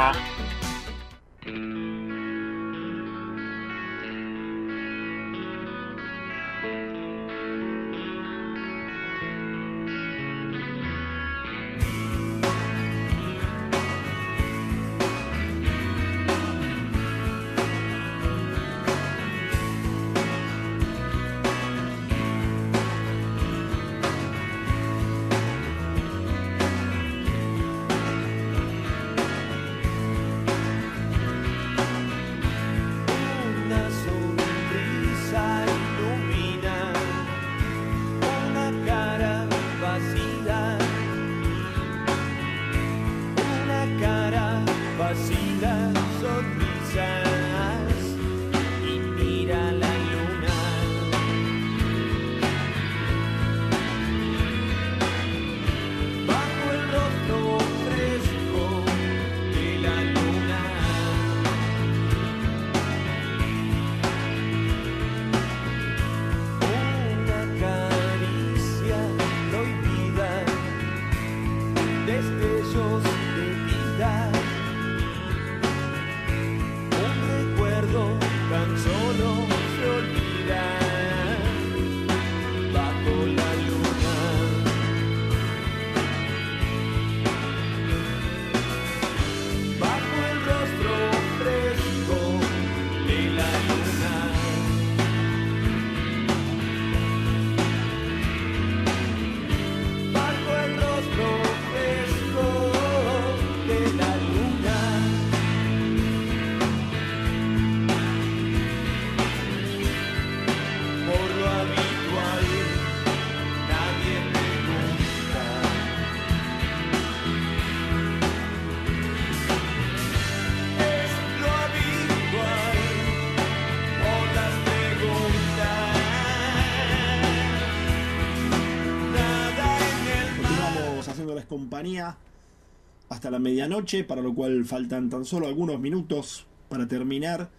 Hasta 133.08 133.30
la 133.30 133.38
medianoche, 133.38 134.04
para 134.04 134.22
lo 134.22 134.34
cual 134.34 134.64
faltan 134.64 135.10
tan 135.10 135.24
solo 135.24 135.46
algunos 135.46 135.80
minutos 135.80 136.46
para 136.68 136.86
terminar 136.86 137.50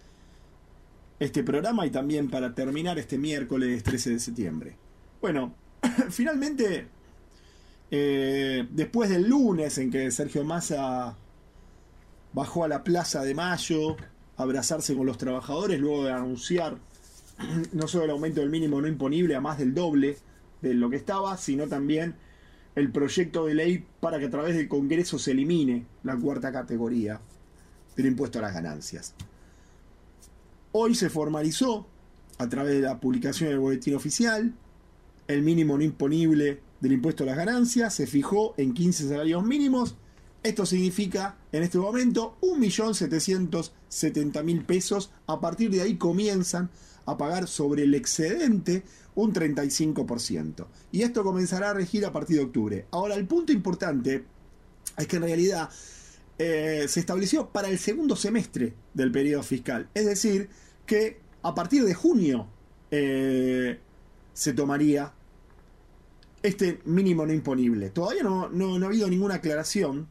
este 1.18 1.42
programa 1.42 1.86
y 1.86 1.90
también 1.90 2.30
para 2.30 2.54
terminar 2.54 2.98
este 2.98 3.18
miércoles 3.18 3.82
13 3.82 4.10
de 4.10 4.18
septiembre. 4.18 4.76
Bueno, 5.20 5.54
finalmente, 6.10 6.86
eh, 7.90 8.66
después 8.70 9.10
del 9.10 9.28
lunes 9.28 9.76
en 9.78 9.90
que 9.90 10.10
Sergio 10.10 10.44
Massa 10.44 11.16
bajó 12.32 12.64
a 12.64 12.68
la 12.68 12.82
Plaza 12.82 13.22
de 13.22 13.34
Mayo 13.34 13.96
a 14.36 14.42
abrazarse 14.42 14.96
con 14.96 15.06
los 15.06 15.18
trabajadores 15.18 15.78
luego 15.78 16.04
de 16.04 16.12
anunciar 16.12 16.78
no 17.72 17.88
solo 17.88 18.04
el 18.04 18.10
aumento 18.10 18.40
del 18.40 18.50
mínimo 18.50 18.80
no 18.80 18.88
imponible 18.88 19.34
a 19.34 19.40
más 19.40 19.58
del 19.58 19.74
doble 19.74 20.16
de 20.60 20.74
lo 20.74 20.88
que 20.90 20.96
estaba, 20.96 21.36
sino 21.36 21.68
también 21.68 22.14
el 22.74 22.90
proyecto 22.90 23.46
de 23.46 23.54
ley 23.54 23.86
para 24.00 24.18
que 24.18 24.26
a 24.26 24.30
través 24.30 24.56
del 24.56 24.68
Congreso 24.68 25.18
se 25.18 25.30
elimine 25.32 25.86
la 26.02 26.16
cuarta 26.16 26.52
categoría 26.52 27.20
del 27.96 28.06
impuesto 28.06 28.38
a 28.38 28.42
las 28.42 28.54
ganancias. 28.54 29.14
Hoy 30.72 30.94
se 30.94 31.10
formalizó, 31.10 31.86
a 32.38 32.48
través 32.48 32.72
de 32.74 32.80
la 32.80 32.98
publicación 32.98 33.50
del 33.50 33.58
boletín 33.58 33.94
oficial, 33.94 34.54
el 35.28 35.42
mínimo 35.42 35.76
no 35.76 35.84
imponible 35.84 36.60
del 36.80 36.92
impuesto 36.92 37.24
a 37.24 37.26
las 37.26 37.36
ganancias, 37.36 37.92
se 37.94 38.06
fijó 38.06 38.54
en 38.56 38.72
15 38.72 39.08
salarios 39.08 39.44
mínimos. 39.44 39.96
Esto 40.42 40.64
significa, 40.66 41.36
en 41.52 41.62
este 41.62 41.78
momento, 41.78 42.36
1.770.000 42.40 44.64
pesos. 44.64 45.12
A 45.26 45.40
partir 45.40 45.70
de 45.70 45.82
ahí 45.82 45.96
comienzan 45.96 46.70
a 47.06 47.16
pagar 47.16 47.46
sobre 47.46 47.84
el 47.84 47.94
excedente 47.94 48.82
un 49.14 49.32
35%. 49.32 50.66
Y 50.90 51.02
esto 51.02 51.22
comenzará 51.22 51.70
a 51.70 51.74
regir 51.74 52.04
a 52.06 52.12
partir 52.12 52.36
de 52.36 52.44
octubre. 52.44 52.86
Ahora, 52.90 53.14
el 53.14 53.26
punto 53.26 53.52
importante 53.52 54.24
es 54.96 55.06
que 55.06 55.16
en 55.16 55.22
realidad 55.22 55.70
eh, 56.38 56.86
se 56.88 57.00
estableció 57.00 57.48
para 57.48 57.68
el 57.68 57.78
segundo 57.78 58.16
semestre 58.16 58.74
del 58.94 59.12
periodo 59.12 59.42
fiscal. 59.42 59.88
Es 59.94 60.06
decir, 60.06 60.48
que 60.86 61.20
a 61.42 61.54
partir 61.54 61.84
de 61.84 61.94
junio 61.94 62.48
eh, 62.90 63.78
se 64.32 64.52
tomaría 64.52 65.12
este 66.42 66.80
mínimo 66.84 67.24
no 67.26 67.32
imponible. 67.32 67.90
Todavía 67.90 68.22
no, 68.22 68.48
no, 68.48 68.78
no 68.78 68.86
ha 68.86 68.88
habido 68.88 69.08
ninguna 69.08 69.36
aclaración, 69.36 70.08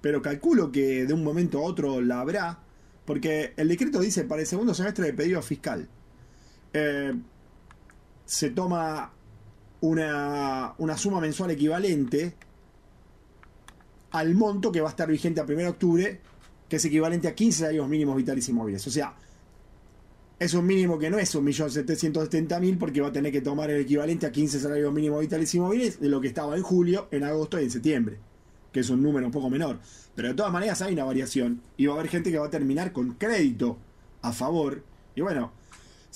pero 0.00 0.22
calculo 0.22 0.72
que 0.72 1.04
de 1.04 1.12
un 1.12 1.24
momento 1.24 1.58
a 1.58 1.62
otro 1.62 2.00
la 2.00 2.20
habrá, 2.20 2.60
porque 3.04 3.52
el 3.56 3.68
decreto 3.68 4.00
dice 4.00 4.24
para 4.24 4.40
el 4.40 4.46
segundo 4.46 4.74
semestre 4.74 5.06
del 5.06 5.14
periodo 5.14 5.42
fiscal. 5.42 5.88
Eh, 6.72 7.14
se 8.26 8.50
toma 8.50 9.12
una, 9.80 10.74
una 10.78 10.98
suma 10.98 11.20
mensual 11.20 11.52
equivalente 11.52 12.34
al 14.10 14.34
monto 14.34 14.72
que 14.72 14.80
va 14.80 14.88
a 14.88 14.90
estar 14.90 15.08
vigente 15.08 15.40
a 15.40 15.44
1 15.44 15.56
de 15.56 15.68
octubre, 15.68 16.20
que 16.68 16.76
es 16.76 16.84
equivalente 16.84 17.28
a 17.28 17.34
15 17.34 17.58
salarios 17.58 17.88
mínimos 17.88 18.16
vitales 18.16 18.48
y 18.48 18.52
móviles. 18.52 18.86
O 18.86 18.90
sea, 18.90 19.14
es 20.38 20.54
un 20.54 20.66
mínimo 20.66 20.98
que 20.98 21.08
no 21.08 21.18
es 21.18 21.34
1.770.000 21.34 22.78
porque 22.78 23.00
va 23.00 23.08
a 23.08 23.12
tener 23.12 23.32
que 23.32 23.40
tomar 23.40 23.70
el 23.70 23.80
equivalente 23.80 24.26
a 24.26 24.32
15 24.32 24.60
salarios 24.60 24.92
mínimos 24.92 25.20
vitales 25.20 25.54
y 25.54 25.60
móviles 25.60 26.00
de 26.00 26.08
lo 26.08 26.20
que 26.20 26.28
estaba 26.28 26.56
en 26.56 26.62
julio, 26.62 27.08
en 27.10 27.24
agosto 27.24 27.60
y 27.60 27.64
en 27.64 27.70
septiembre, 27.70 28.18
que 28.72 28.80
es 28.80 28.90
un 28.90 29.02
número 29.02 29.26
un 29.26 29.32
poco 29.32 29.48
menor. 29.48 29.78
Pero 30.14 30.28
de 30.28 30.34
todas 30.34 30.52
maneras 30.52 30.82
hay 30.82 30.92
una 30.92 31.04
variación 31.04 31.62
y 31.76 31.86
va 31.86 31.94
a 31.94 31.98
haber 31.98 32.10
gente 32.10 32.30
que 32.30 32.38
va 32.38 32.46
a 32.46 32.50
terminar 32.50 32.92
con 32.92 33.14
crédito 33.14 33.78
a 34.22 34.32
favor. 34.32 34.82
Y 35.14 35.20
bueno, 35.20 35.52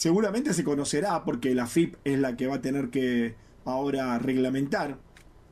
seguramente 0.01 0.55
se 0.55 0.65
conocerá 0.65 1.25
porque 1.27 1.55
la 1.55 1.67
FIP 1.67 1.97
es 2.05 2.19
la 2.19 2.35
que 2.35 2.47
va 2.47 2.55
a 2.55 2.61
tener 2.63 2.89
que 2.89 3.35
ahora 3.67 4.19
reglamentar 4.19 4.99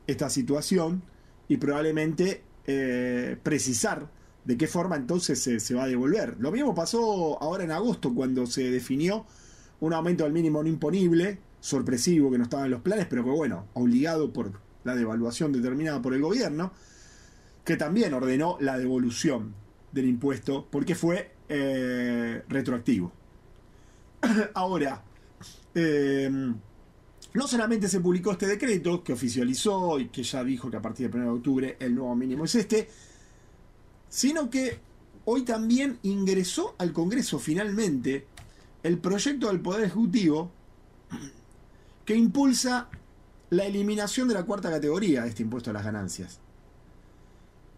esta 0.07 0.27
situación 0.31 1.03
y 1.47 1.57
probablemente 1.57 2.41
eh, 2.65 3.37
precisar 3.43 4.09
de 4.45 4.57
qué 4.57 4.65
forma 4.65 4.95
entonces 4.95 5.39
se, 5.39 5.75
va 5.75 5.83
a 5.83 5.87
devolver. 5.87 6.35
Lo 6.39 6.51
mismo 6.51 6.73
pasó 6.73 7.39
ahora 7.39 7.63
en 7.63 7.69
agosto 7.69 8.15
cuando 8.15 8.47
se 8.47 8.71
definió 8.71 9.27
un 9.81 9.93
aumento 9.93 10.23
del 10.23 10.33
mínimo 10.33 10.63
no 10.63 10.69
imponible, 10.69 11.37
sorpresivo 11.59 12.31
que 12.31 12.39
no 12.39 12.45
estaba 12.45 12.65
en 12.65 12.71
los 12.71 12.81
planes, 12.81 13.05
pero 13.07 13.23
que 13.23 13.29
bueno, 13.29 13.67
obligado 13.73 14.33
por 14.33 14.53
la 14.83 14.95
devaluación 14.95 15.51
determinada 15.51 16.01
por 16.01 16.15
el 16.15 16.23
gobierno, 16.23 16.73
que 17.63 17.77
también 17.77 18.15
ordenó 18.15 18.57
la 18.59 18.79
devolución 18.79 19.53
del 19.91 20.07
impuesto 20.07 20.67
porque 20.71 20.95
fue 20.95 21.33
eh, 21.49 22.41
retroactivo. 22.49 23.18
Ahora, 24.53 25.03
eh, 25.75 26.29
no 27.33 27.47
solamente 27.47 27.87
se 27.87 27.99
publicó 27.99 28.31
este 28.31 28.47
decreto 28.47 29.03
que 29.03 29.13
oficializó 29.13 29.99
y 29.99 30.09
que 30.09 30.23
ya 30.23 30.43
dijo 30.43 30.69
que 30.69 30.77
a 30.77 30.81
partir 30.81 31.09
del 31.09 31.21
1 31.21 31.31
de 31.31 31.37
octubre 31.37 31.77
el 31.79 31.95
nuevo 31.95 32.15
mínimo 32.15 32.45
es 32.45 32.55
este, 32.55 32.89
sino 34.09 34.49
que 34.49 34.79
hoy 35.25 35.43
también 35.43 35.99
ingresó 36.03 36.75
al 36.79 36.91
Congreso 36.91 37.37
finalmente 37.39 38.27
el 38.81 38.97
proyecto 38.97 39.47
del 39.47 39.59
Poder 39.59 39.85
Ejecutivo 39.85 40.51
que 42.05 42.15
impulsa 42.15 42.89
la 43.51 43.65
eliminación 43.65 44.27
de 44.27 44.33
la 44.33 44.43
cuarta 44.43 44.69
categoría 44.69 45.23
de 45.23 45.29
este 45.29 45.43
impuesto 45.43 45.69
a 45.69 45.73
las 45.73 45.83
ganancias. 45.83 46.39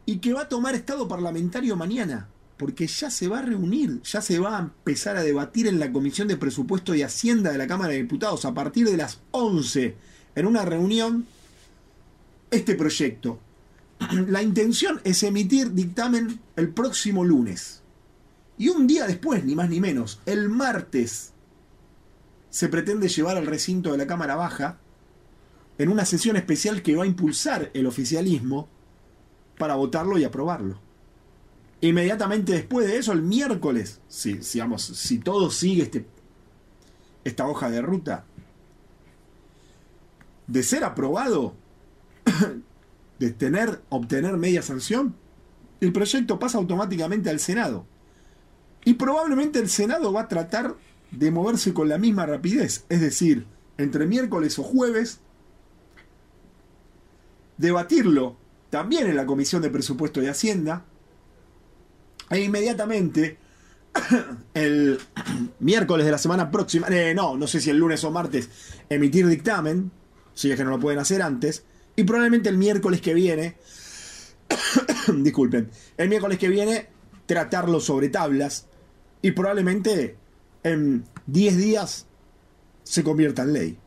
Y 0.06 0.18
que 0.18 0.34
va 0.34 0.42
a 0.42 0.50
tomar 0.50 0.76
estado 0.76 1.08
parlamentario 1.08 1.76
mañana, 1.76 2.28
porque 2.62 2.86
ya 2.86 3.10
se 3.10 3.28
va 3.28 3.40
a 3.40 3.42
reunir, 3.42 4.04
ya 4.04 4.22
se 4.22 4.38
va 4.38 4.56
a 4.56 4.60
empezar 4.60 5.18
a 5.18 5.24
debatir 5.24 5.66
en 5.66 5.80
la 5.80 5.92
Comisión 5.92 6.28
de 6.28 6.38
Presupuesto 6.38 6.94
y 6.94 7.02
Hacienda 7.02 7.52
de 7.52 7.58
la 7.58 7.66
Cámara 7.66 7.94
de 7.94 8.04
Diputados 8.04 8.46
a 8.46 8.54
partir 8.54 8.88
de 8.88 8.98
las 8.98 9.20
11 9.32 9.96
en 10.36 10.46
una 10.46 10.64
reunión 10.64 11.26
este 12.52 12.76
proyecto. 12.76 13.40
La 14.28 14.44
intención 14.44 15.02
es 15.04 15.24
emitir 15.24 15.74
dictamen 15.74 16.40
el 16.56 16.70
próximo 16.70 17.26
lunes. 17.26 17.82
Y 18.60 18.70
un 18.70 18.86
día 18.86 19.08
después, 19.08 19.44
ni 19.44 19.56
más 19.56 19.68
ni 19.68 19.80
menos, 19.80 20.20
el 20.28 20.48
martes, 20.48 21.32
se 22.52 22.70
pretende 22.70 23.08
llevar 23.08 23.38
al 23.38 23.48
recinto 23.48 23.92
de 23.92 23.98
la 23.98 24.06
Cámara 24.06 24.36
Baja 24.36 24.78
en 25.80 25.90
una 25.90 26.06
sesión 26.06 26.36
especial 26.36 26.84
que 26.84 26.96
va 26.96 27.06
a 27.06 27.08
impulsar 27.08 27.72
el 27.74 27.88
oficialismo 27.88 28.70
para 29.58 29.74
votarlo 29.74 30.20
y 30.20 30.26
aprobarlo. 30.26 30.91
Inmediatamente 31.82 32.54
después 32.54 32.88
de 32.88 32.98
eso, 32.98 33.12
el 33.12 33.24
miércoles, 33.24 34.02
si, 34.08 34.34
digamos, 34.34 34.84
si 34.84 35.18
todo 35.18 35.50
sigue 35.50 35.84
este, 35.84 36.06
esta 37.24 37.48
hoja 37.48 37.72
de 37.72 37.82
ruta, 37.82 38.26
de 40.46 40.62
ser 40.62 40.84
aprobado, 40.84 41.56
de 43.20 43.32
tener, 43.32 43.82
obtener 43.90 44.38
media 44.38 44.62
sanción, 44.62 45.16
el 45.80 45.92
proyecto 45.92 46.38
pasa 46.38 46.60
automáticamente 46.60 47.32
al 47.32 47.40
Senado. 47.40 47.88
Y 48.86 48.94
probablemente 48.94 49.58
el 49.60 49.70
Senado 49.70 50.14
va 50.14 50.22
a 50.22 50.28
tratar 50.28 50.76
de 51.10 51.32
moverse 51.32 51.74
con 51.74 51.90
la 51.90 51.98
misma 51.98 52.28
rapidez, 52.28 52.86
es 52.90 53.02
decir, 53.02 53.48
entre 53.78 54.06
miércoles 54.06 54.58
o 54.60 54.64
jueves, 54.64 55.20
debatirlo 57.58 58.38
también 58.70 59.08
en 59.08 59.16
la 59.16 59.26
Comisión 59.26 59.62
de 59.62 59.70
Presupuesto 59.70 60.22
y 60.22 60.28
Hacienda, 60.28 60.86
e 62.32 62.40
inmediatamente 62.40 63.38
el 64.54 65.00
miércoles 65.60 66.06
de 66.06 66.12
la 66.12 66.18
semana 66.18 66.50
próxima, 66.50 66.88
eh, 66.88 67.14
no, 67.14 67.38
no 67.38 67.48
sé 67.48 67.62
si 67.62 67.70
el 67.70 67.78
lunes 67.78 68.04
o 68.04 68.12
martes, 68.12 68.50
emitir 68.90 69.28
dictamen, 69.28 69.92
si 70.34 70.52
es 70.52 70.58
que 70.58 70.64
no 70.64 70.72
lo 70.72 70.80
pueden 70.80 71.00
hacer 71.00 71.22
antes, 71.22 71.66
y 71.96 72.04
probablemente 72.04 72.50
el 72.50 72.58
miércoles 72.58 73.02
que 73.02 73.14
viene 73.14 73.58
disculpen, 75.18 75.70
el 75.98 76.10
miércoles 76.10 76.40
que 76.40 76.50
viene 76.50 76.88
tratarlo 77.26 77.80
sobre 77.80 78.10
tablas 78.10 78.68
y 79.22 79.32
probablemente 79.32 80.16
en 80.64 81.06
10 81.28 81.58
días 81.58 82.08
se 82.84 83.04
convierta 83.04 83.44
en 83.44 83.54
ley. 83.54 83.78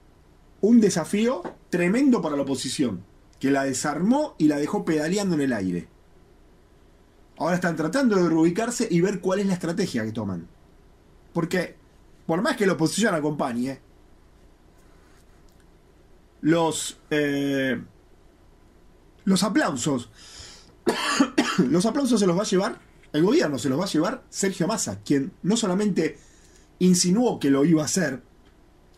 Un 0.61 0.81
desafío 0.81 1.43
tremendo 1.71 2.23
para 2.23 2.37
la 2.37 2.43
oposición, 2.43 3.05
que 3.39 3.51
la 3.51 3.65
desarmó 3.65 4.35
y 4.39 4.49
la 4.49 4.57
dejó 4.57 4.85
pedaleando 4.85 5.35
en 5.35 5.41
el 5.43 5.53
aire. 5.53 5.89
Ahora 7.37 7.57
están 7.57 7.77
tratando 7.77 8.17
de 8.17 8.29
reubicarse 8.29 8.87
y 8.91 9.01
ver 9.01 9.21
cuál 9.21 9.41
es 9.41 9.47
la 9.47 9.55
estrategia 9.55 10.05
que 10.05 10.13
toman. 10.13 10.47
Porque, 11.33 11.77
por 12.27 12.43
más 12.43 12.57
que 12.57 12.67
la 12.67 12.75
oposición 12.75 13.15
acompañe, 13.15 13.81
los, 16.43 16.99
eh, 17.11 17.83
los 19.25 19.43
aplausos, 19.43 20.11
los 21.59 21.87
aplausos 21.87 22.21
se 22.21 22.27
los 22.27 22.39
va 22.39 22.43
a 22.43 22.47
llevar 22.47 22.81
el 23.13 23.23
gobierno, 23.23 23.59
se 23.59 23.69
los 23.69 23.81
va 23.81 23.85
a 23.85 23.89
llevar 23.89 24.25
Sergio 24.29 24.67
Massa, 24.69 25.01
quien 25.01 25.33
no 25.43 25.57
solamente 25.57 26.19
insinuó 26.79 27.39
que 27.39 27.51
lo 27.51 27.65
iba 27.65 27.83
a 27.83 27.87
hacer, 27.87 28.23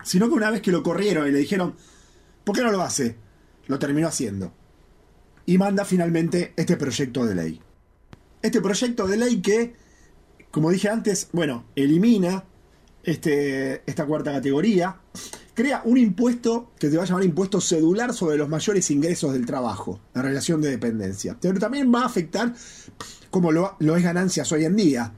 sino 0.02 0.28
que 0.28 0.34
una 0.34 0.50
vez 0.50 0.62
que 0.62 0.72
lo 0.72 0.82
corrieron 0.82 1.28
y 1.28 1.32
le 1.32 1.38
dijeron, 1.38 1.74
¿por 2.44 2.56
qué 2.56 2.62
no 2.62 2.70
lo 2.70 2.82
hace? 2.82 3.16
Lo 3.66 3.78
terminó 3.78 4.08
haciendo. 4.08 4.52
Y 5.46 5.58
manda 5.58 5.84
finalmente 5.84 6.52
este 6.56 6.76
proyecto 6.76 7.24
de 7.24 7.34
ley. 7.34 7.62
Este 8.46 8.60
proyecto 8.60 9.08
de 9.08 9.16
ley 9.16 9.42
que, 9.42 9.74
como 10.52 10.70
dije 10.70 10.88
antes, 10.88 11.30
bueno, 11.32 11.64
elimina 11.74 12.44
este, 13.02 13.82
esta 13.90 14.06
cuarta 14.06 14.30
categoría, 14.30 15.00
crea 15.52 15.82
un 15.84 15.98
impuesto 15.98 16.70
que 16.78 16.88
se 16.88 16.96
va 16.96 17.02
a 17.02 17.06
llamar 17.06 17.24
impuesto 17.24 17.60
cedular 17.60 18.14
sobre 18.14 18.36
los 18.36 18.48
mayores 18.48 18.88
ingresos 18.92 19.32
del 19.32 19.46
trabajo, 19.46 19.98
la 20.14 20.22
relación 20.22 20.60
de 20.60 20.70
dependencia. 20.70 21.36
Pero 21.40 21.58
también 21.58 21.92
va 21.92 22.02
a 22.02 22.06
afectar, 22.06 22.54
como 23.32 23.50
lo, 23.50 23.74
lo 23.80 23.96
es 23.96 24.04
ganancias 24.04 24.52
hoy 24.52 24.64
en 24.64 24.76
día, 24.76 25.12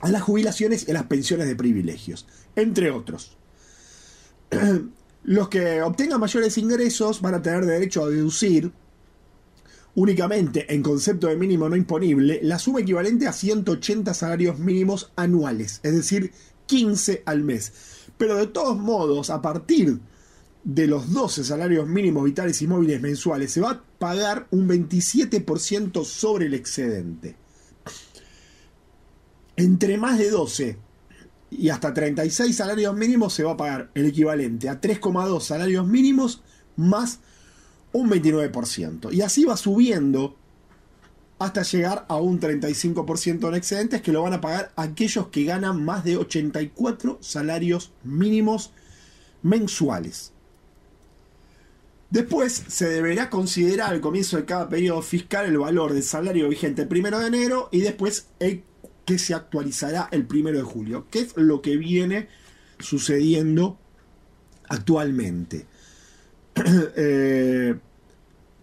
a 0.00 0.10
las 0.10 0.22
jubilaciones 0.22 0.88
y 0.88 0.90
a 0.90 0.94
las 0.94 1.04
pensiones 1.04 1.46
de 1.46 1.54
privilegios, 1.54 2.26
entre 2.56 2.90
otros. 2.90 3.38
Los 5.22 5.48
que 5.48 5.82
obtengan 5.82 6.18
mayores 6.18 6.58
ingresos 6.58 7.20
van 7.20 7.34
a 7.34 7.42
tener 7.42 7.64
derecho 7.64 8.02
a 8.02 8.10
deducir 8.10 8.72
únicamente 9.96 10.72
en 10.72 10.82
concepto 10.82 11.26
de 11.26 11.36
mínimo 11.36 11.68
no 11.68 11.74
imponible 11.74 12.38
la 12.42 12.58
suma 12.58 12.80
equivalente 12.80 13.26
a 13.26 13.32
180 13.32 14.14
salarios 14.14 14.58
mínimos 14.58 15.10
anuales, 15.16 15.80
es 15.82 15.94
decir, 15.94 16.32
15 16.66 17.22
al 17.24 17.42
mes. 17.42 17.72
Pero 18.16 18.36
de 18.36 18.46
todos 18.46 18.78
modos, 18.78 19.30
a 19.30 19.40
partir 19.42 19.98
de 20.62 20.86
los 20.86 21.12
12 21.12 21.44
salarios 21.44 21.88
mínimos 21.88 22.24
vitales 22.24 22.60
y 22.60 22.66
móviles 22.66 23.00
mensuales, 23.00 23.52
se 23.52 23.60
va 23.60 23.70
a 23.70 23.82
pagar 23.98 24.46
un 24.50 24.68
27% 24.68 26.04
sobre 26.04 26.46
el 26.46 26.54
excedente. 26.54 27.36
Entre 29.56 29.96
más 29.96 30.18
de 30.18 30.28
12 30.30 30.78
y 31.52 31.70
hasta 31.70 31.94
36 31.94 32.54
salarios 32.54 32.94
mínimos 32.94 33.32
se 33.32 33.44
va 33.44 33.52
a 33.52 33.56
pagar 33.56 33.90
el 33.94 34.06
equivalente 34.06 34.68
a 34.68 34.78
3,2 34.78 35.40
salarios 35.40 35.86
mínimos 35.86 36.42
más 36.76 37.20
un 37.96 38.10
29%. 38.10 39.12
Y 39.12 39.22
así 39.22 39.44
va 39.44 39.56
subiendo 39.56 40.36
hasta 41.38 41.62
llegar 41.62 42.06
a 42.08 42.16
un 42.16 42.40
35% 42.40 43.48
en 43.48 43.54
excedentes 43.54 44.02
que 44.02 44.12
lo 44.12 44.22
van 44.22 44.34
a 44.34 44.40
pagar 44.40 44.72
aquellos 44.76 45.28
que 45.28 45.44
ganan 45.44 45.84
más 45.84 46.04
de 46.04 46.16
84 46.16 47.18
salarios 47.20 47.92
mínimos 48.04 48.72
mensuales. 49.42 50.32
Después 52.10 52.64
se 52.68 52.88
deberá 52.88 53.30
considerar 53.30 53.92
al 53.92 54.00
comienzo 54.00 54.36
de 54.36 54.44
cada 54.44 54.68
periodo 54.68 55.02
fiscal 55.02 55.46
el 55.46 55.58
valor 55.58 55.92
del 55.92 56.02
salario 56.02 56.48
vigente 56.48 56.82
el 56.82 56.88
primero 56.88 57.18
de 57.18 57.26
enero 57.26 57.68
y 57.72 57.80
después 57.80 58.28
el 58.38 58.62
que 59.04 59.18
se 59.18 59.34
actualizará 59.34 60.08
el 60.12 60.26
primero 60.26 60.58
de 60.58 60.64
julio, 60.64 61.06
que 61.10 61.20
es 61.20 61.36
lo 61.36 61.62
que 61.62 61.76
viene 61.76 62.28
sucediendo 62.78 63.78
actualmente. 64.68 65.66
Eh, 66.98 67.74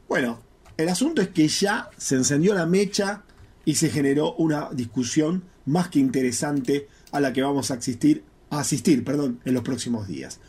bueno, 0.07 0.39
el 0.77 0.89
asunto 0.89 1.21
es 1.21 1.29
que 1.29 1.47
ya 1.47 1.89
se 1.97 2.15
encendió 2.15 2.53
la 2.53 2.65
mecha 2.65 3.23
y 3.65 3.75
se 3.75 3.89
generó 3.89 4.33
una 4.35 4.69
discusión 4.71 5.43
más 5.65 5.89
que 5.89 5.99
interesante 5.99 6.87
a 7.11 7.19
la 7.19 7.31
que 7.31 7.41
vamos 7.41 7.71
a 7.71 7.75
asistir, 7.75 8.23
a 8.49 8.59
asistir 8.59 9.03
perdón, 9.03 9.39
en 9.45 9.53
los 9.53 9.63
próximos 9.63 10.07
días. 10.07 10.39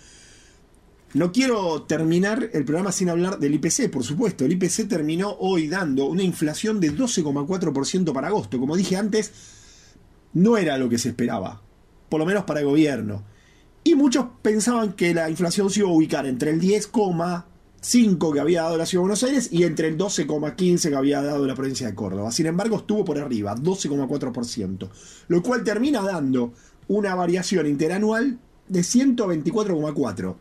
No 1.15 1.31
quiero 1.31 1.83
terminar 1.83 2.51
el 2.53 2.65
programa 2.65 2.91
sin 2.91 3.09
hablar 3.09 3.39
del 3.39 3.55
IPC, 3.55 3.89
por 3.89 4.03
supuesto. 4.03 4.45
El 4.45 4.53
IPC 4.53 4.89
terminó 4.89 5.37
hoy 5.39 5.69
dando 5.69 6.07
una 6.07 6.25
inflación 6.25 6.81
de 6.81 6.93
12,4% 6.93 8.13
para 8.13 8.27
agosto. 8.27 8.59
Como 8.59 8.77
dije 8.77 8.97
antes, 8.97 9.31
no 10.33 10.57
era 10.57 10.77
lo 10.77 10.89
que 10.89 10.99
se 10.99 11.11
esperaba, 11.11 11.63
por 12.09 12.19
lo 12.19 12.27
menos 12.27 12.43
para 12.45 12.61
el 12.61 12.67
gobierno. 12.67 13.23
Y 13.85 13.95
muchos 13.95 14.27
pensaban 14.43 14.95
que 14.95 15.15
la 15.15 15.31
inflación 15.31 15.71
se 15.71 15.81
iba 15.81 15.89
a 15.89 15.93
ubicar 15.93 16.27
entre 16.27 16.51
el 16.51 16.59
10,5 17.85 18.33
que 18.33 18.41
había 18.41 18.63
dado 18.63 18.79
la 18.79 18.87
Ciudad 18.87 19.03
de 19.03 19.05
Buenos 19.05 19.23
Aires 19.25 19.49
y 19.53 19.65
entre 19.65 19.89
el 19.89 19.99
12,15 19.99 20.89
que 20.89 20.97
había 20.97 21.21
dado 21.21 21.47
la 21.47 21.55
provincia 21.55 21.87
de 21.87 21.95
Córdoba. 21.95 22.33
Sin 22.33 22.47
embargo, 22.47 22.79
estuvo 22.79 23.05
por 23.05 23.19
arriba, 23.19 23.55
12,4%, 23.55 24.89
lo 25.29 25.43
cual 25.43 25.63
termina 25.63 26.03
dando 26.03 26.55
una 26.89 27.15
variación 27.15 27.67
interanual 27.67 28.39
de 28.69 28.81
124,4. 28.81 30.35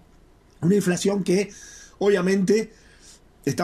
Una 0.61 0.75
inflación 0.75 1.23
que 1.23 1.51
obviamente 1.99 2.71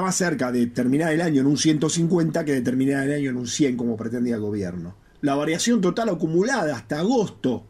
más 0.01 0.15
cerca 0.15 0.51
de 0.51 0.67
terminar 0.67 1.13
el 1.13 1.21
año 1.21 1.39
en 1.39 1.47
un 1.47 1.57
150 1.57 2.43
que 2.43 2.51
de 2.51 2.61
terminar 2.61 3.05
el 3.05 3.13
año 3.13 3.29
en 3.29 3.37
un 3.37 3.47
100 3.47 3.77
como 3.77 3.95
pretendía 3.95 4.35
el 4.35 4.41
gobierno. 4.41 4.95
La 5.21 5.35
variación 5.35 5.79
total 5.79 6.09
acumulada 6.09 6.75
hasta 6.75 6.99
agosto, 6.99 7.63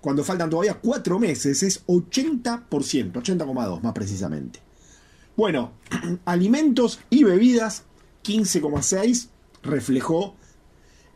cuando 0.00 0.24
faltan 0.24 0.48
todavía 0.48 0.78
cuatro 0.82 1.18
meses, 1.18 1.62
es 1.62 1.86
80%, 1.86 2.66
80,2 3.12 3.82
más 3.82 3.92
precisamente. 3.92 4.60
Bueno, 5.36 5.72
alimentos 6.24 7.00
y 7.10 7.24
bebidas, 7.24 7.84
15,6 8.24 9.28
reflejó 9.62 10.36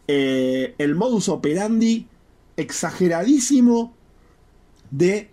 eh, 0.09 0.75
el 0.79 0.95
modus 0.95 1.29
operandi 1.29 2.09
exageradísimo 2.57 3.95
de 4.91 5.31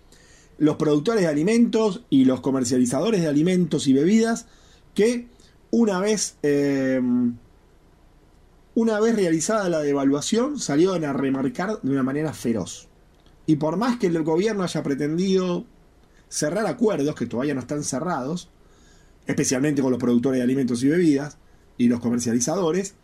los 0.58 0.76
productores 0.76 1.22
de 1.22 1.28
alimentos 1.28 2.02
y 2.10 2.24
los 2.24 2.40
comercializadores 2.40 3.22
de 3.22 3.28
alimentos 3.28 3.86
y 3.86 3.92
bebidas 3.92 4.46
que 4.94 5.28
una 5.70 6.00
vez 6.00 6.36
eh, 6.42 7.00
una 8.76 8.98
vez 8.98 9.14
realizada 9.14 9.68
la 9.68 9.80
devaluación 9.80 10.58
salieron 10.58 11.04
a 11.04 11.12
remarcar 11.12 11.80
de 11.80 11.90
una 11.92 12.02
manera 12.02 12.32
feroz. 12.32 12.88
Y 13.46 13.56
por 13.56 13.76
más 13.76 13.98
que 13.98 14.08
el 14.08 14.22
gobierno 14.24 14.64
haya 14.64 14.82
pretendido 14.82 15.64
cerrar 16.28 16.66
acuerdos 16.66 17.14
que 17.14 17.26
todavía 17.26 17.54
no 17.54 17.60
están 17.60 17.84
cerrados, 17.84 18.50
especialmente 19.26 19.82
con 19.82 19.90
los 19.90 20.00
productores 20.00 20.38
de 20.38 20.44
alimentos 20.44 20.82
y 20.82 20.88
bebidas 20.88 21.38
y 21.78 21.88
los 21.88 22.00
comercializadores, 22.00 22.94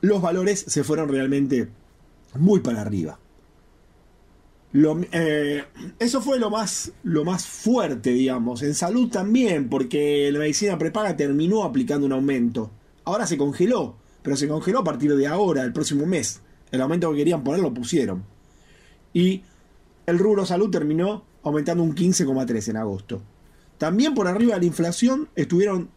los 0.00 0.20
valores 0.20 0.64
se 0.66 0.84
fueron 0.84 1.08
realmente 1.08 1.68
muy 2.34 2.60
para 2.60 2.80
arriba. 2.80 3.18
Eh, 4.74 5.64
eso 5.98 6.22
fue 6.22 6.38
lo 6.38 6.50
más, 6.50 6.92
lo 7.02 7.24
más 7.24 7.46
fuerte, 7.46 8.10
digamos. 8.12 8.62
En 8.62 8.74
salud 8.74 9.10
también, 9.10 9.68
porque 9.68 10.30
la 10.32 10.38
medicina 10.38 10.78
prepaga 10.78 11.16
terminó 11.16 11.64
aplicando 11.64 12.06
un 12.06 12.12
aumento. 12.12 12.70
Ahora 13.04 13.26
se 13.26 13.36
congeló, 13.36 13.96
pero 14.22 14.36
se 14.36 14.48
congeló 14.48 14.80
a 14.80 14.84
partir 14.84 15.14
de 15.14 15.26
ahora, 15.26 15.62
el 15.62 15.72
próximo 15.72 16.06
mes. 16.06 16.40
El 16.70 16.80
aumento 16.80 17.10
que 17.10 17.18
querían 17.18 17.44
poner 17.44 17.60
lo 17.60 17.74
pusieron. 17.74 18.24
Y 19.12 19.42
el 20.06 20.18
rubro 20.18 20.46
salud 20.46 20.70
terminó 20.70 21.24
aumentando 21.42 21.82
un 21.82 21.94
15,3 21.94 22.68
en 22.68 22.76
agosto. 22.78 23.22
También 23.82 24.14
por 24.14 24.28
arriba 24.28 24.54
de 24.54 24.60
la 24.60 24.66
inflación 24.66 25.28
estuvieron 25.34 25.90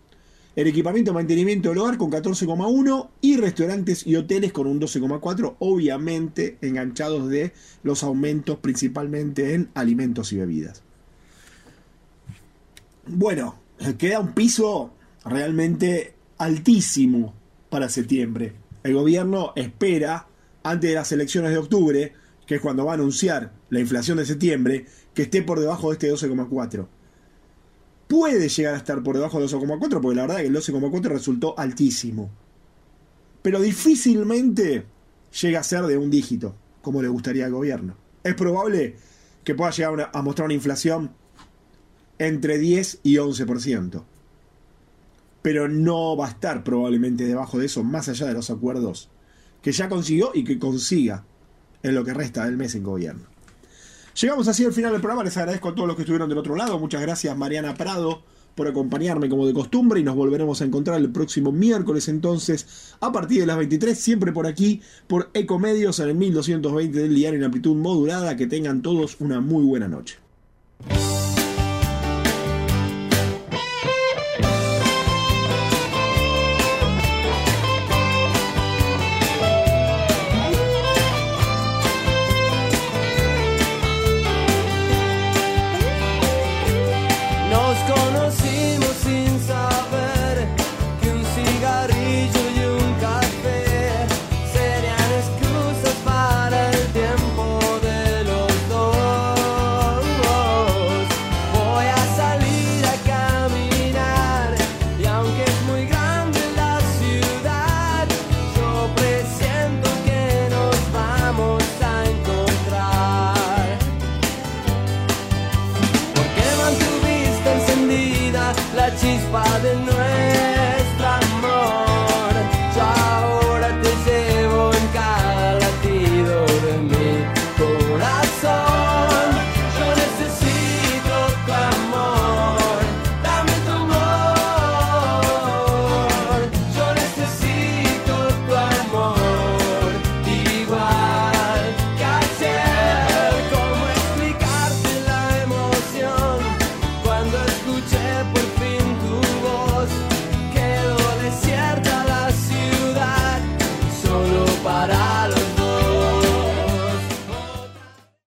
el 0.55 0.65
equipamiento 0.65 1.11
de 1.11 1.15
mantenimiento 1.15 1.69
del 1.69 1.77
hogar 1.77 1.99
con 1.99 2.09
14,1 2.09 3.09
y 3.21 3.37
restaurantes 3.37 4.07
y 4.07 4.15
hoteles 4.15 4.51
con 4.51 4.65
un 4.65 4.81
12,4, 4.81 5.57
obviamente 5.59 6.57
enganchados 6.61 7.29
de 7.29 7.53
los 7.83 8.01
aumentos 8.01 8.57
principalmente 8.57 9.53
en 9.53 9.69
alimentos 9.75 10.33
y 10.33 10.37
bebidas. 10.37 10.81
Bueno, 13.05 13.59
queda 13.99 14.19
un 14.19 14.33
piso 14.33 14.91
realmente 15.23 16.15
altísimo 16.39 17.35
para 17.69 17.87
septiembre. 17.87 18.53
El 18.81 18.95
gobierno 18.95 19.53
espera, 19.55 20.27
antes 20.63 20.89
de 20.89 20.95
las 20.95 21.11
elecciones 21.11 21.51
de 21.51 21.59
octubre, 21.59 22.13
que 22.47 22.55
es 22.55 22.61
cuando 22.61 22.83
va 22.83 22.93
a 22.93 22.95
anunciar 22.95 23.53
la 23.69 23.79
inflación 23.79 24.17
de 24.17 24.25
septiembre, 24.25 24.87
que 25.13 25.21
esté 25.21 25.43
por 25.43 25.59
debajo 25.59 25.89
de 25.89 25.93
este 25.93 26.11
12,4. 26.11 26.87
Puede 28.07 28.49
llegar 28.49 28.75
a 28.75 28.77
estar 28.77 29.01
por 29.03 29.15
debajo 29.15 29.39
del 29.39 29.49
12,4 29.49 30.01
porque 30.01 30.15
la 30.15 30.21
verdad 30.23 30.41
es 30.41 30.43
que 30.43 30.57
el 30.57 30.81
12,4 30.81 31.03
resultó 31.09 31.57
altísimo. 31.57 32.29
Pero 33.41 33.59
difícilmente 33.61 34.85
llega 35.41 35.59
a 35.59 35.63
ser 35.63 35.83
de 35.83 35.97
un 35.97 36.09
dígito, 36.09 36.55
como 36.81 37.01
le 37.01 37.07
gustaría 37.07 37.45
al 37.45 37.51
gobierno. 37.51 37.95
Es 38.23 38.35
probable 38.35 38.95
que 39.43 39.55
pueda 39.55 39.71
llegar 39.71 40.09
a 40.13 40.21
mostrar 40.21 40.45
una 40.45 40.53
inflación 40.53 41.11
entre 42.17 42.57
10 42.57 42.99
y 43.03 43.15
11%. 43.15 44.03
pero 45.41 45.67
no 45.67 46.17
va 46.17 46.25
a 46.25 46.29
estar 46.31 46.63
probablemente 46.63 47.25
debajo 47.25 47.59
de 47.59 47.67
eso, 47.67 47.83
más 47.83 48.09
allá 48.09 48.25
de 48.25 48.33
los 48.33 48.49
acuerdos 48.49 49.09
que 49.61 49.71
ya 49.71 49.89
consiguió 49.89 50.31
y 50.33 50.43
que 50.43 50.57
consiga 50.57 51.23
en 51.83 51.93
lo 51.93 52.03
que 52.03 52.15
resta 52.15 52.45
del 52.45 52.57
mes 52.57 52.73
en 52.73 52.83
gobierno. 52.83 53.34
Llegamos 54.21 54.47
así 54.47 54.63
al 54.63 54.71
final 54.71 54.93
del 54.93 55.01
programa, 55.01 55.25
les 55.25 55.35
agradezco 55.35 55.67
a 55.67 55.75
todos 55.75 55.87
los 55.87 55.97
que 55.97 56.03
estuvieron 56.03 56.29
del 56.29 56.37
otro 56.37 56.55
lado, 56.55 56.79
muchas 56.79 57.01
gracias 57.01 57.35
Mariana 57.35 57.73
Prado 57.73 58.23
por 58.55 58.65
acompañarme 58.65 59.27
como 59.27 59.45
de 59.45 59.53
costumbre 59.53 59.99
y 59.99 60.03
nos 60.03 60.15
volveremos 60.15 60.61
a 60.61 60.63
encontrar 60.63 61.01
el 61.01 61.11
próximo 61.11 61.51
miércoles 61.51 62.07
entonces 62.07 62.95
a 63.01 63.11
partir 63.11 63.41
de 63.41 63.45
las 63.45 63.57
23, 63.57 63.99
siempre 63.99 64.31
por 64.31 64.47
aquí, 64.47 64.81
por 65.07 65.31
Ecomedios 65.33 65.99
en 65.99 66.07
el 66.07 66.15
1220 66.15 66.97
del 66.97 67.13
diario 67.13 67.39
en 67.39 67.45
amplitud 67.45 67.75
modulada, 67.75 68.37
que 68.37 68.47
tengan 68.47 68.81
todos 68.81 69.17
una 69.19 69.41
muy 69.41 69.65
buena 69.65 69.89
noche. 69.89 70.24